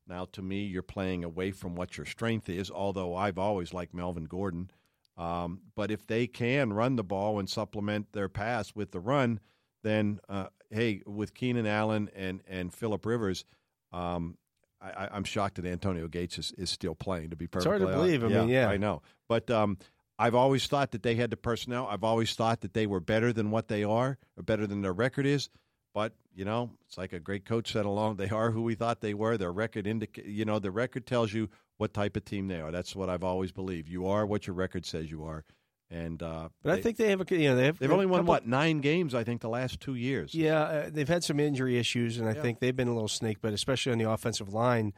Now, 0.09 0.25
to 0.33 0.41
me, 0.41 0.63
you're 0.63 0.81
playing 0.81 1.23
away 1.23 1.51
from 1.51 1.75
what 1.75 1.95
your 1.95 2.05
strength 2.05 2.49
is. 2.49 2.71
Although 2.71 3.15
I've 3.15 3.37
always 3.37 3.73
liked 3.73 3.93
Melvin 3.93 4.25
Gordon, 4.25 4.71
um, 5.17 5.61
but 5.75 5.91
if 5.91 6.07
they 6.07 6.27
can 6.27 6.73
run 6.73 6.95
the 6.95 7.03
ball 7.03 7.39
and 7.39 7.49
supplement 7.49 8.11
their 8.11 8.27
pass 8.27 8.73
with 8.73 8.91
the 8.91 8.99
run, 8.99 9.39
then 9.83 10.19
uh, 10.27 10.47
hey, 10.71 11.03
with 11.05 11.33
Keenan 11.33 11.67
Allen 11.67 12.09
and 12.15 12.41
and 12.47 12.73
Philip 12.73 13.05
Rivers, 13.05 13.45
um, 13.93 14.37
I, 14.81 15.09
I'm 15.11 15.23
shocked 15.23 15.55
that 15.55 15.65
Antonio 15.65 16.07
Gates 16.07 16.37
is, 16.37 16.53
is 16.57 16.69
still 16.69 16.95
playing. 16.95 17.29
To 17.29 17.35
be 17.35 17.47
perfectly, 17.47 17.75
it's 17.75 17.83
hard 17.83 17.93
to 17.93 17.97
believe. 17.97 18.23
I 18.23 18.25
honest. 18.27 18.39
mean, 18.41 18.49
yeah. 18.49 18.69
I 18.69 18.77
know, 18.77 19.01
but 19.27 19.51
um, 19.51 19.77
I've 20.17 20.35
always 20.35 20.67
thought 20.67 20.91
that 20.91 21.03
they 21.03 21.15
had 21.15 21.29
the 21.29 21.37
personnel. 21.37 21.87
I've 21.87 22.03
always 22.03 22.33
thought 22.33 22.61
that 22.61 22.73
they 22.73 22.87
were 22.87 22.99
better 22.99 23.31
than 23.31 23.51
what 23.51 23.67
they 23.67 23.83
are, 23.83 24.17
or 24.37 24.43
better 24.43 24.65
than 24.65 24.81
their 24.81 24.93
record 24.93 25.25
is. 25.25 25.49
But 25.93 26.13
you 26.35 26.45
know, 26.45 26.71
it's 26.85 26.97
like 26.97 27.13
a 27.13 27.19
great 27.19 27.45
coach 27.45 27.71
said 27.73 27.85
along. 27.85 28.15
They 28.17 28.29
are 28.29 28.51
who 28.51 28.61
we 28.61 28.75
thought 28.75 29.01
they 29.01 29.13
were. 29.13 29.37
Their 29.37 29.51
record 29.51 29.85
indica- 29.87 30.27
You 30.29 30.45
know, 30.45 30.59
the 30.59 30.71
record 30.71 31.05
tells 31.05 31.33
you 31.33 31.49
what 31.77 31.93
type 31.93 32.15
of 32.15 32.25
team 32.25 32.47
they 32.47 32.61
are. 32.61 32.71
That's 32.71 32.95
what 32.95 33.09
I've 33.09 33.23
always 33.23 33.51
believed. 33.51 33.89
You 33.89 34.07
are 34.07 34.25
what 34.25 34.47
your 34.47 34.55
record 34.55 34.85
says 34.85 35.09
you 35.09 35.23
are. 35.23 35.43
And 35.91 36.21
uh, 36.21 36.49
But 36.61 36.73
I 36.77 36.81
think 36.81 36.97
they 36.97 37.09
have 37.09 37.19
a 37.21 37.35
you 37.35 37.49
know 37.49 37.55
they 37.55 37.65
have 37.65 37.79
they've 37.79 37.91
only 37.91 38.05
won 38.05 38.19
couple- 38.19 38.33
what 38.33 38.47
nine 38.47 38.79
games. 38.79 39.15
I 39.15 39.23
think 39.23 39.41
the 39.41 39.49
last 39.49 39.79
two 39.79 39.95
years. 39.95 40.35
Yeah, 40.35 40.61
uh, 40.61 40.89
they've 40.91 41.07
had 41.09 41.23
some 41.23 41.39
injury 41.39 41.79
issues, 41.79 42.19
and 42.19 42.29
I 42.29 42.33
Yeah. 42.35 42.41
think 42.43 42.59
they've 42.59 42.75
been 42.75 42.87
a 42.87 42.93
little 42.93 43.07
snake. 43.07 43.37
But 43.41 43.53
especially 43.53 43.91
on 43.93 43.97
the 43.97 44.09
offensive 44.09 44.53
line, 44.53 44.93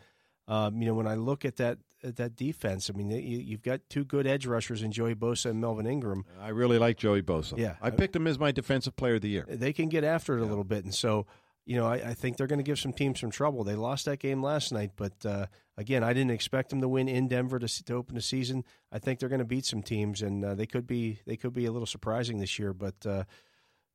um, 0.51 0.81
you 0.81 0.87
know, 0.87 0.93
when 0.93 1.07
I 1.07 1.15
look 1.15 1.45
at 1.45 1.55
that 1.57 1.77
at 2.03 2.17
that 2.17 2.35
defense, 2.35 2.89
I 2.89 2.97
mean, 2.97 3.09
you, 3.09 3.39
you've 3.39 3.61
got 3.61 3.79
two 3.89 4.03
good 4.03 4.27
edge 4.27 4.45
rushers 4.45 4.83
in 4.83 4.91
Joey 4.91 5.15
Bosa 5.15 5.51
and 5.51 5.61
Melvin 5.61 5.85
Ingram. 5.85 6.25
I 6.41 6.49
really 6.49 6.77
like 6.77 6.97
Joey 6.97 7.21
Bosa. 7.21 7.57
Yeah. 7.57 7.75
I 7.81 7.91
picked 7.91 8.15
him 8.15 8.27
as 8.27 8.39
my 8.39 8.51
defensive 8.51 8.95
player 8.95 9.15
of 9.15 9.21
the 9.21 9.29
year. 9.29 9.45
They 9.47 9.71
can 9.71 9.87
get 9.87 10.03
after 10.03 10.37
it 10.37 10.41
a 10.41 10.45
little 10.45 10.63
bit, 10.63 10.83
and 10.83 10.93
so 10.93 11.25
you 11.65 11.77
know, 11.77 11.85
I, 11.85 11.93
I 11.93 12.13
think 12.13 12.37
they're 12.37 12.47
going 12.47 12.59
to 12.59 12.63
give 12.63 12.79
some 12.79 12.91
teams 12.91 13.19
some 13.19 13.31
trouble. 13.31 13.63
They 13.63 13.75
lost 13.75 14.05
that 14.05 14.19
game 14.19 14.41
last 14.41 14.73
night, 14.73 14.91
but 14.95 15.25
uh, 15.25 15.45
again, 15.77 16.03
I 16.03 16.11
didn't 16.11 16.31
expect 16.31 16.69
them 16.69 16.81
to 16.81 16.87
win 16.89 17.07
in 17.07 17.27
Denver 17.27 17.59
to, 17.59 17.83
to 17.85 17.93
open 17.93 18.15
the 18.15 18.21
season. 18.21 18.65
I 18.91 18.99
think 18.99 19.19
they're 19.19 19.29
going 19.29 19.39
to 19.39 19.45
beat 19.45 19.65
some 19.65 19.83
teams, 19.83 20.21
and 20.21 20.43
uh, 20.43 20.55
they 20.55 20.65
could 20.65 20.87
be 20.87 21.19
they 21.25 21.37
could 21.37 21.53
be 21.53 21.65
a 21.65 21.71
little 21.71 21.85
surprising 21.85 22.39
this 22.39 22.57
year. 22.57 22.73
But 22.73 23.05
uh, 23.05 23.23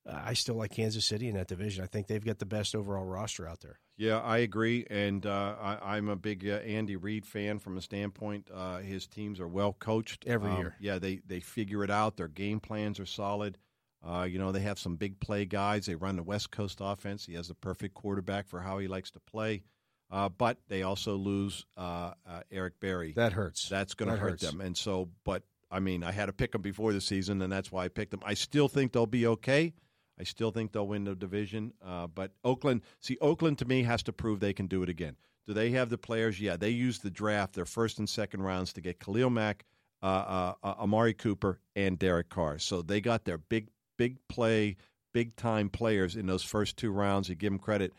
I 0.09 0.35
still 0.35 0.55
like 0.55 0.71
Kansas 0.71 1.05
City 1.05 1.29
in 1.29 1.35
that 1.35 1.49
division. 1.49 1.83
I 1.83 1.87
think 1.87 2.07
they've 2.07 2.25
got 2.25 2.39
the 2.39 2.47
best 2.47 2.75
overall 2.75 3.05
roster 3.05 3.47
out 3.49 3.61
there. 3.61 3.79
Yeah, 3.97 4.19
I 4.21 4.39
agree, 4.39 4.87
and 4.91 5.25
uh, 5.25 5.55
I, 5.61 5.97
I'm 5.97 6.09
a 6.09 6.17
big 6.17 6.47
uh, 6.47 6.57
Andy 6.57 6.97
Reid 6.97 7.27
fan 7.27 7.59
from 7.59 7.77
a 7.79 7.81
standpoint. 7.81 8.49
Uh, 8.53 8.79
his 8.79 9.07
teams 9.07 9.41
are 9.41 9.49
well 9.49 9.73
coached 9.73 10.25
Every 10.27 10.51
Um, 10.51 10.59
year. 10.59 10.77
Yeah, 10.81 10.99
they 10.99 11.21
they 11.27 11.41
figure 11.41 11.83
it 11.83 11.91
out. 11.91 12.17
Their 12.17 12.29
game 12.29 12.61
plans 12.61 13.01
are 13.01 13.07
solid. 13.07 13.59
Uh, 14.07 14.23
you 14.23 14.39
know, 14.39 14.53
they 14.53 14.61
have 14.61 14.79
some 14.79 14.97
big 14.97 15.19
play 15.19 15.45
guys. 15.47 15.87
They 15.87 15.95
run 15.97 16.17
the 16.17 16.23
West 16.23 16.51
Coast 16.51 16.79
offense. 16.81 17.27
He 17.27 17.35
has 17.35 17.49
the 17.49 17.55
perfect 17.55 17.95
quarterback 17.95 18.47
for 18.47 18.61
how 18.61 18.79
he 18.79 18.87
likes 18.87 19.11
to 19.13 19.21
play. 19.21 19.63
Uh, 20.09 20.29
but 20.29 20.59
they 20.69 20.83
also 20.85 21.17
lose 21.17 21.67
uh, 21.77 22.13
uh, 22.25 22.43
Eric 22.53 22.79
Berry. 22.79 23.13
That 23.15 23.33
hurts. 23.33 23.69
That's 23.69 23.95
going 23.95 24.11
to 24.13 24.17
hurt 24.17 24.33
hurts. 24.33 24.43
them. 24.49 24.61
And 24.61 24.77
so, 24.77 25.09
but 25.25 25.43
I 25.69 25.81
mean, 25.81 26.05
I 26.05 26.13
had 26.13 26.27
to 26.27 26.33
pick 26.33 26.53
them 26.53 26.63
before 26.63 26.93
the 26.93 27.01
season, 27.01 27.43
and 27.43 27.53
that's 27.53 27.73
why 27.73 27.87
I 27.87 27.89
picked 27.89 28.13
them. 28.13 28.21
I 28.25 28.35
still 28.35 28.69
think 28.69 28.93
they'll 28.93 29.07
be 29.07 29.27
okay. 29.27 29.75
I 30.19 30.25
still 30.25 30.51
think 30.51 30.73
they'll 30.73 30.87
win 30.87 31.05
the 31.05 31.15
division. 31.15 31.73
Uh, 31.85 32.07
but 32.07 32.33
Oakland, 32.45 32.83
see, 33.01 33.19
Oakland 33.21 33.59
to 33.59 33.65
me 33.65 33.83
has 33.83 34.03
to 34.05 34.13
prove 34.13 34.41
they 34.41 34.53
can 34.53 34.67
do 34.67 34.83
it 34.83 34.89
again. 34.89 35.17
Do 35.47 35.53
they 35.53 35.71
have 35.71 35.91
the 35.91 35.99
players? 35.99 36.41
Yeah, 36.41 36.57
they 36.57 36.71
used 36.71 37.03
the 37.03 37.11
draft, 37.11 37.55
their 37.55 37.67
first 37.67 37.99
and 37.99 38.09
second 38.09 38.43
rounds, 38.43 38.73
to 38.75 38.81
get 38.81 38.99
Khalil 38.99 39.31
Mack, 39.31 39.65
uh, 40.03 40.07
uh, 40.07 40.55
uh, 40.63 40.75
Amari 40.81 41.15
Cooper, 41.15 41.61
and 41.77 41.99
Derek 41.99 42.29
Carr. 42.29 42.59
So 42.59 42.83
they 42.83 43.01
got 43.01 43.25
their 43.25 43.39
big, 43.39 43.69
big 43.97 44.17
play, 44.29 44.77
big 45.13 45.37
time 45.37 45.69
players 45.69 46.17
in 46.17 46.27
those 46.27 46.43
first 46.43 46.77
two 46.77 46.91
rounds. 46.91 47.29
You 47.29 47.37
give 47.37 47.53
them 47.53 47.59
credit. 47.59 47.93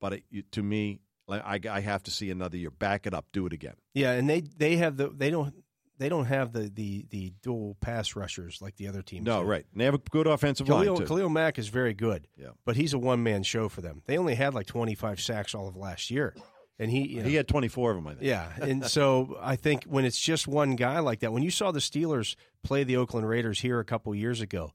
But 0.00 0.14
it, 0.14 0.52
to 0.52 0.62
me, 0.62 1.00
I, 1.28 1.60
I 1.70 1.80
have 1.80 2.02
to 2.04 2.10
see 2.10 2.30
another 2.30 2.56
year. 2.56 2.70
Back 2.70 3.06
it 3.06 3.14
up. 3.14 3.26
Do 3.32 3.46
it 3.46 3.52
again. 3.52 3.74
Yeah, 3.94 4.12
and 4.12 4.28
they 4.28 4.40
they 4.40 4.76
have 4.76 4.96
the 4.96 5.10
they 5.10 5.30
don't 5.30 5.54
they 6.00 6.08
don't 6.08 6.24
have 6.24 6.52
the 6.52 6.70
the, 6.74 7.04
the 7.10 7.32
dual 7.42 7.76
pass 7.80 8.16
rushers 8.16 8.60
like 8.60 8.74
the 8.76 8.88
other 8.88 9.02
teams. 9.02 9.24
No, 9.26 9.42
do. 9.42 9.48
right. 9.48 9.64
And 9.70 9.80
they 9.80 9.84
have 9.84 9.94
a 9.94 9.98
good 9.98 10.26
offensive 10.26 10.66
Khalil, 10.66 10.94
line 10.94 11.02
too. 11.02 11.06
Khalil 11.06 11.28
Mack 11.28 11.58
is 11.58 11.68
very 11.68 11.94
good. 11.94 12.26
Yeah. 12.36 12.48
but 12.64 12.74
he's 12.74 12.94
a 12.94 12.98
one 12.98 13.22
man 13.22 13.42
show 13.42 13.68
for 13.68 13.82
them. 13.82 14.02
They 14.06 14.18
only 14.18 14.34
had 14.34 14.54
like 14.54 14.66
twenty 14.66 14.94
five 14.96 15.20
sacks 15.20 15.54
all 15.54 15.68
of 15.68 15.76
last 15.76 16.10
year, 16.10 16.34
and 16.78 16.90
he 16.90 17.06
you 17.06 17.22
know, 17.22 17.28
He 17.28 17.34
had 17.34 17.46
24 17.46 17.90
of 17.90 17.96
them, 17.98 18.06
I 18.06 18.14
think. 18.14 18.22
yeah, 18.24 18.50
and 18.60 18.84
so 18.86 19.38
I 19.40 19.56
think 19.56 19.84
when 19.84 20.04
it's 20.06 20.18
just 20.18 20.48
one 20.48 20.74
guy 20.74 20.98
like 21.00 21.20
that, 21.20 21.32
when 21.32 21.42
you 21.42 21.50
saw 21.50 21.70
the 21.70 21.80
Steelers 21.80 22.34
play 22.64 22.82
the 22.82 22.96
Oakland 22.96 23.28
Raiders 23.28 23.60
here 23.60 23.78
a 23.78 23.84
couple 23.84 24.12
years 24.14 24.40
ago, 24.40 24.72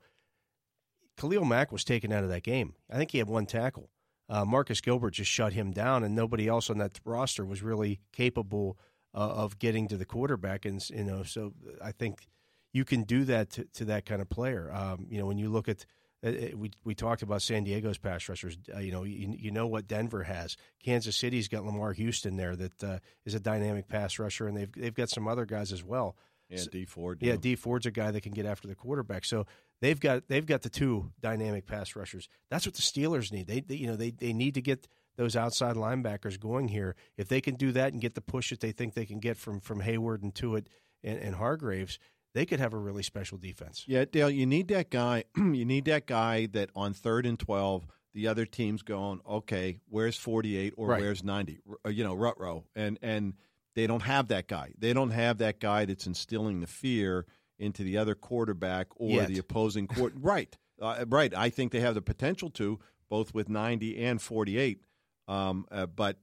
Khalil 1.17 1.45
Mack 1.45 1.71
was 1.71 1.83
taken 1.83 2.11
out 2.11 2.23
of 2.23 2.29
that 2.29 2.43
game. 2.43 2.75
I 2.89 2.97
think 2.97 3.11
he 3.11 3.17
had 3.17 3.27
one 3.27 3.45
tackle. 3.47 3.89
Uh, 4.29 4.45
Marcus 4.45 4.81
Gilbert 4.81 5.11
just 5.11 5.31
shut 5.31 5.53
him 5.53 5.71
down, 5.71 6.03
and 6.03 6.15
nobody 6.15 6.47
else 6.47 6.69
on 6.69 6.77
that 6.79 6.99
roster 7.03 7.45
was 7.45 7.61
really 7.63 7.99
capable 8.11 8.77
uh, 9.15 9.17
of 9.17 9.57
getting 9.57 9.87
to 9.87 9.97
the 9.97 10.05
quarterback. 10.05 10.65
And 10.65 10.87
you 10.89 11.03
know, 11.03 11.23
so 11.23 11.53
I 11.81 11.91
think 11.91 12.27
you 12.73 12.83
can 12.85 13.03
do 13.03 13.23
that 13.23 13.49
to, 13.51 13.65
to 13.75 13.85
that 13.85 14.05
kind 14.05 14.21
of 14.21 14.29
player. 14.29 14.71
Um, 14.71 15.07
you 15.09 15.17
know, 15.17 15.25
when 15.25 15.37
you 15.37 15.49
look 15.49 15.69
at 15.69 15.85
uh, 16.23 16.29
uh, 16.29 16.57
we 16.57 16.71
we 16.83 16.95
talked 16.95 17.21
about 17.21 17.41
San 17.41 17.63
Diego's 17.63 17.97
pass 17.97 18.27
rushers. 18.27 18.57
Uh, 18.73 18.79
you 18.79 18.91
know, 18.91 19.03
you, 19.03 19.35
you 19.37 19.51
know 19.51 19.67
what 19.67 19.87
Denver 19.87 20.23
has. 20.23 20.57
Kansas 20.83 21.15
City's 21.15 21.47
got 21.47 21.65
Lamar 21.65 21.93
Houston 21.93 22.35
there 22.35 22.55
that 22.55 22.83
uh, 22.83 22.99
is 23.25 23.35
a 23.35 23.39
dynamic 23.39 23.87
pass 23.87 24.19
rusher, 24.19 24.47
and 24.47 24.57
they've 24.57 24.71
they've 24.73 24.93
got 24.93 25.09
some 25.09 25.27
other 25.27 25.45
guys 25.45 25.71
as 25.71 25.83
well. 25.83 26.15
Yeah, 26.49 26.63
Dee 26.71 26.85
Ford. 26.85 27.19
Yeah, 27.21 27.37
Dee 27.37 27.55
Ford's 27.55 27.85
a 27.85 27.91
guy 27.91 28.11
that 28.11 28.21
can 28.21 28.31
get 28.31 28.45
after 28.45 28.67
the 28.67 28.75
quarterback. 28.75 29.25
So 29.25 29.45
they've 29.81 29.99
got 29.99 30.27
they've 30.27 30.45
got 30.45 30.61
the 30.61 30.69
two 30.69 31.11
dynamic 31.21 31.65
pass 31.65 31.95
rushers. 31.95 32.27
That's 32.49 32.65
what 32.65 32.75
the 32.75 32.81
Steelers 32.81 33.31
need. 33.31 33.47
They, 33.47 33.61
they 33.61 33.75
you 33.75 33.87
know 33.87 33.95
they 33.95 34.11
they 34.11 34.33
need 34.33 34.55
to 34.55 34.61
get 34.61 34.87
those 35.17 35.35
outside 35.35 35.75
linebackers 35.75 36.39
going 36.39 36.67
here. 36.67 36.95
If 37.17 37.27
they 37.27 37.41
can 37.41 37.55
do 37.55 37.71
that 37.73 37.93
and 37.93 38.01
get 38.01 38.15
the 38.15 38.21
push 38.21 38.49
that 38.49 38.59
they 38.59 38.71
think 38.71 38.93
they 38.93 39.05
can 39.05 39.19
get 39.19 39.37
from 39.37 39.59
from 39.59 39.81
Heyward 39.81 40.21
and 40.23 40.33
Tuitt 40.33 40.67
and, 41.03 41.17
and 41.19 41.35
Hargraves, 41.35 41.99
they 42.33 42.45
could 42.45 42.59
have 42.59 42.73
a 42.73 42.77
really 42.77 43.03
special 43.03 43.37
defense. 43.37 43.85
Yeah, 43.87 44.05
Dale, 44.05 44.29
you 44.29 44.45
need 44.45 44.67
that 44.69 44.89
guy. 44.89 45.23
you 45.37 45.65
need 45.65 45.85
that 45.85 46.05
guy 46.05 46.47
that 46.47 46.69
on 46.75 46.93
third 46.93 47.25
and 47.25 47.39
12, 47.39 47.87
the 48.13 48.27
other 48.27 48.45
team's 48.45 48.81
going, 48.81 49.21
okay, 49.27 49.79
where's 49.89 50.17
48 50.17 50.73
or 50.77 50.87
Right. 50.89 51.01
where's 51.01 51.23
90? 51.23 51.59
You 51.89 52.03
know, 52.03 52.13
rut 52.13 52.39
row. 52.39 52.65
And, 52.75 52.97
and 53.01 53.33
they 53.75 53.87
don't 53.87 54.03
have 54.03 54.29
that 54.29 54.47
guy. 54.47 54.71
They 54.77 54.93
don't 54.93 55.11
have 55.11 55.37
that 55.39 55.59
guy 55.59 55.85
that's 55.85 56.07
instilling 56.07 56.59
the 56.61 56.67
fear 56.67 57.25
into 57.59 57.83
the 57.83 57.97
other 57.97 58.15
quarterback 58.15 58.87
or 58.95 59.11
Yet. 59.11 59.27
the 59.29 59.37
opposing 59.39 59.87
court. 59.87 60.13
right. 60.19 60.57
Uh, 60.81 61.05
right. 61.07 61.33
I 61.33 61.49
think 61.49 61.71
they 61.71 61.79
have 61.81 61.95
the 61.95 62.01
potential 62.01 62.49
to, 62.51 62.79
both 63.09 63.33
with 63.33 63.47
90 63.47 64.01
and 64.03 64.21
48. 64.21 64.81
Um, 65.27 65.65
uh, 65.71 65.85
but 65.85 66.17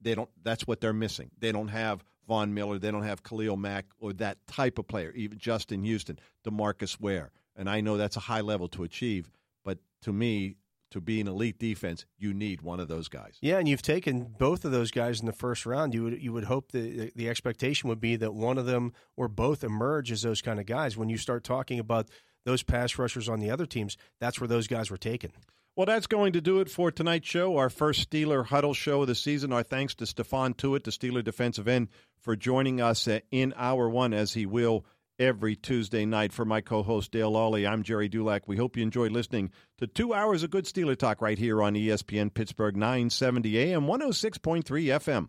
they 0.00 0.14
don't. 0.14 0.30
That's 0.42 0.66
what 0.66 0.80
they're 0.80 0.92
missing. 0.92 1.30
They 1.38 1.52
don't 1.52 1.68
have 1.68 2.04
Von 2.26 2.54
Miller. 2.54 2.78
They 2.78 2.90
don't 2.90 3.04
have 3.04 3.22
Khalil 3.22 3.56
Mack 3.56 3.86
or 3.98 4.12
that 4.14 4.38
type 4.46 4.78
of 4.78 4.86
player. 4.86 5.12
Even 5.14 5.38
Justin 5.38 5.84
Houston, 5.84 6.18
DeMarcus 6.46 7.00
Ware, 7.00 7.30
and 7.56 7.68
I 7.68 7.80
know 7.80 7.96
that's 7.96 8.16
a 8.16 8.20
high 8.20 8.40
level 8.40 8.68
to 8.68 8.82
achieve. 8.82 9.30
But 9.64 9.78
to 10.02 10.12
me, 10.12 10.56
to 10.92 11.00
be 11.00 11.20
an 11.20 11.28
elite 11.28 11.58
defense, 11.58 12.04
you 12.18 12.34
need 12.34 12.62
one 12.62 12.78
of 12.78 12.88
those 12.88 13.08
guys. 13.08 13.38
Yeah, 13.40 13.58
and 13.58 13.66
you've 13.66 13.82
taken 13.82 14.34
both 14.38 14.64
of 14.64 14.72
those 14.72 14.90
guys 14.90 15.20
in 15.20 15.26
the 15.26 15.32
first 15.32 15.66
round. 15.66 15.94
You 15.94 16.04
would 16.04 16.22
you 16.22 16.32
would 16.32 16.44
hope 16.44 16.72
that 16.72 17.12
the 17.16 17.28
expectation 17.28 17.88
would 17.88 18.00
be 18.00 18.16
that 18.16 18.34
one 18.34 18.58
of 18.58 18.66
them 18.66 18.92
or 19.16 19.28
both 19.28 19.64
emerge 19.64 20.12
as 20.12 20.22
those 20.22 20.42
kind 20.42 20.60
of 20.60 20.66
guys. 20.66 20.96
When 20.96 21.08
you 21.08 21.16
start 21.16 21.44
talking 21.44 21.78
about 21.78 22.08
those 22.44 22.62
pass 22.62 22.98
rushers 22.98 23.28
on 23.28 23.40
the 23.40 23.50
other 23.50 23.66
teams, 23.66 23.96
that's 24.20 24.40
where 24.40 24.48
those 24.48 24.66
guys 24.66 24.90
were 24.90 24.96
taken. 24.96 25.32
Well, 25.74 25.86
that's 25.86 26.06
going 26.06 26.34
to 26.34 26.42
do 26.42 26.60
it 26.60 26.68
for 26.68 26.90
tonight's 26.90 27.26
show, 27.26 27.56
our 27.56 27.70
first 27.70 28.10
Steeler 28.10 28.44
Huddle 28.44 28.74
show 28.74 29.00
of 29.00 29.06
the 29.08 29.14
season. 29.14 29.54
Our 29.54 29.62
thanks 29.62 29.94
to 29.96 30.04
Stephon 30.04 30.54
Tuitt, 30.54 30.84
the 30.84 30.90
Steeler 30.90 31.24
defensive 31.24 31.66
end, 31.66 31.88
for 32.20 32.36
joining 32.36 32.82
us 32.82 33.08
uh, 33.08 33.20
in 33.30 33.54
hour 33.56 33.88
one, 33.88 34.12
as 34.12 34.34
he 34.34 34.44
will 34.44 34.84
every 35.18 35.56
Tuesday 35.56 36.04
night. 36.04 36.34
For 36.34 36.44
my 36.44 36.60
co 36.60 36.82
host, 36.82 37.10
Dale 37.12 37.32
Lolley, 37.32 37.66
I'm 37.66 37.82
Gerry 37.82 38.10
Dulac. 38.10 38.46
We 38.46 38.58
hope 38.58 38.76
you 38.76 38.82
enjoyed 38.82 39.12
listening 39.12 39.50
to 39.78 39.86
two 39.86 40.12
hours 40.12 40.42
of 40.42 40.50
good 40.50 40.66
Steeler 40.66 40.96
talk 40.96 41.22
right 41.22 41.38
here 41.38 41.62
on 41.62 41.72
ESPN 41.72 42.34
Pittsburgh 42.34 42.76
970 42.76 43.58
AM, 43.58 43.86
106.3 43.86 44.64
FM. 44.64 45.28